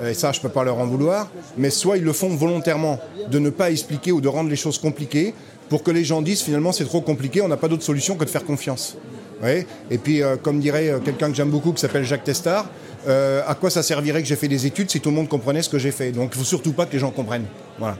euh, 0.02 0.12
et 0.12 0.14
ça, 0.14 0.32
je 0.32 0.40
ne 0.40 0.44
peux 0.44 0.50
pas 0.50 0.64
leur 0.64 0.80
en 0.80 0.86
vouloir, 0.86 1.30
mais 1.58 1.70
soit 1.70 1.98
ils 1.98 2.04
le 2.04 2.14
font 2.14 2.30
volontairement, 2.30 3.00
de 3.30 3.40
ne 3.40 3.50
pas 3.50 3.72
expliquer 3.72 4.12
ou 4.12 4.22
de 4.22 4.28
rendre 4.28 4.50
les 4.50 4.56
choses 4.56 4.78
compliquées, 4.78 5.34
pour 5.70 5.84
que 5.84 5.92
les 5.92 6.04
gens 6.04 6.22
disent 6.22 6.42
finalement 6.42 6.72
c'est 6.72 6.86
trop 6.86 7.02
compliqué, 7.02 7.42
on 7.42 7.48
n'a 7.48 7.58
pas 7.58 7.68
d'autre 7.68 7.84
solution 7.84 8.16
que 8.16 8.26
de 8.26 8.30
faire 8.30 8.44
confiance. 8.44 8.98
Ouais. 9.44 9.68
Et 9.92 9.98
puis, 9.98 10.24
euh, 10.24 10.38
comme 10.38 10.60
dirait 10.60 10.90
euh, 10.90 11.00
quelqu'un 11.00 11.30
que 11.30 11.36
j'aime 11.36 11.50
beaucoup, 11.50 11.74
qui 11.74 11.82
s'appelle 11.82 12.06
Jacques 12.06 12.24
Testard, 12.24 12.66
euh, 13.08 13.42
à 13.46 13.56
quoi 13.56 13.70
ça 13.70 13.84
servirait 13.84 14.22
que 14.22 14.28
j'ai 14.28 14.38
fait 14.38 14.48
des 14.48 14.66
études 14.66 14.90
si 14.90 15.02
tout 15.02 15.10
le 15.10 15.16
monde 15.16 15.28
comprenait 15.28 15.62
ce 15.62 15.70
que 15.70 15.78
j'ai 15.80 15.92
fait? 15.92 16.12
Donc, 16.12 16.32
il 16.34 16.38
ne 16.40 16.44
faut 16.44 16.50
surtout 16.50 16.72
pas 16.72 16.86
que 16.86 16.94
les 16.94 17.00
gens 17.00 17.12
comprennent. 17.12 17.46
Voilà. 17.78 17.98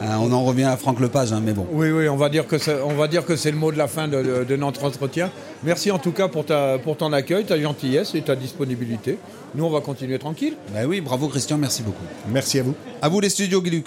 Ah, 0.00 0.18
on 0.20 0.30
en 0.32 0.44
revient 0.44 0.64
à 0.64 0.76
Franck 0.76 1.00
Lepage, 1.00 1.32
hein, 1.32 1.42
mais 1.44 1.52
bon. 1.52 1.66
Oui, 1.72 1.90
oui, 1.90 2.08
on 2.08 2.16
va 2.16 2.28
dire 2.28 2.46
que 2.46 2.56
c'est, 2.56 2.80
on 2.82 2.94
va 2.94 3.08
dire 3.08 3.24
que 3.26 3.34
c'est 3.36 3.50
le 3.50 3.56
mot 3.56 3.72
de 3.72 3.78
la 3.78 3.88
fin 3.88 4.06
de, 4.06 4.22
de- 4.22 4.44
de 4.44 4.56
notre 4.56 4.84
entretien. 4.84 5.28
Merci 5.64 5.90
en 5.90 5.98
tout 5.98 6.12
cas 6.12 6.28
pour, 6.28 6.44
ta, 6.46 6.78
pour 6.78 6.96
ton 6.96 7.12
accueil, 7.12 7.44
ta 7.44 7.60
gentillesse 7.60 8.14
et 8.14 8.22
ta 8.22 8.36
disponibilité. 8.36 9.18
Nous, 9.56 9.64
on 9.64 9.70
va 9.70 9.80
continuer 9.80 10.18
tranquille. 10.18 10.54
Ben 10.72 10.86
oui, 10.86 11.00
bravo 11.00 11.26
Christian, 11.28 11.58
merci 11.58 11.82
beaucoup. 11.82 12.04
Merci 12.30 12.60
à 12.60 12.62
vous. 12.62 12.74
À 13.02 13.08
vous 13.08 13.18
les 13.20 13.28
studios 13.30 13.62
Gilux. 13.64 13.82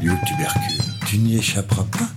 du 0.00 0.08
tubercule. 0.26 0.84
Tu 1.08 1.18
n'y 1.18 1.36
échapperas 1.38 1.84
pas. 1.90 2.15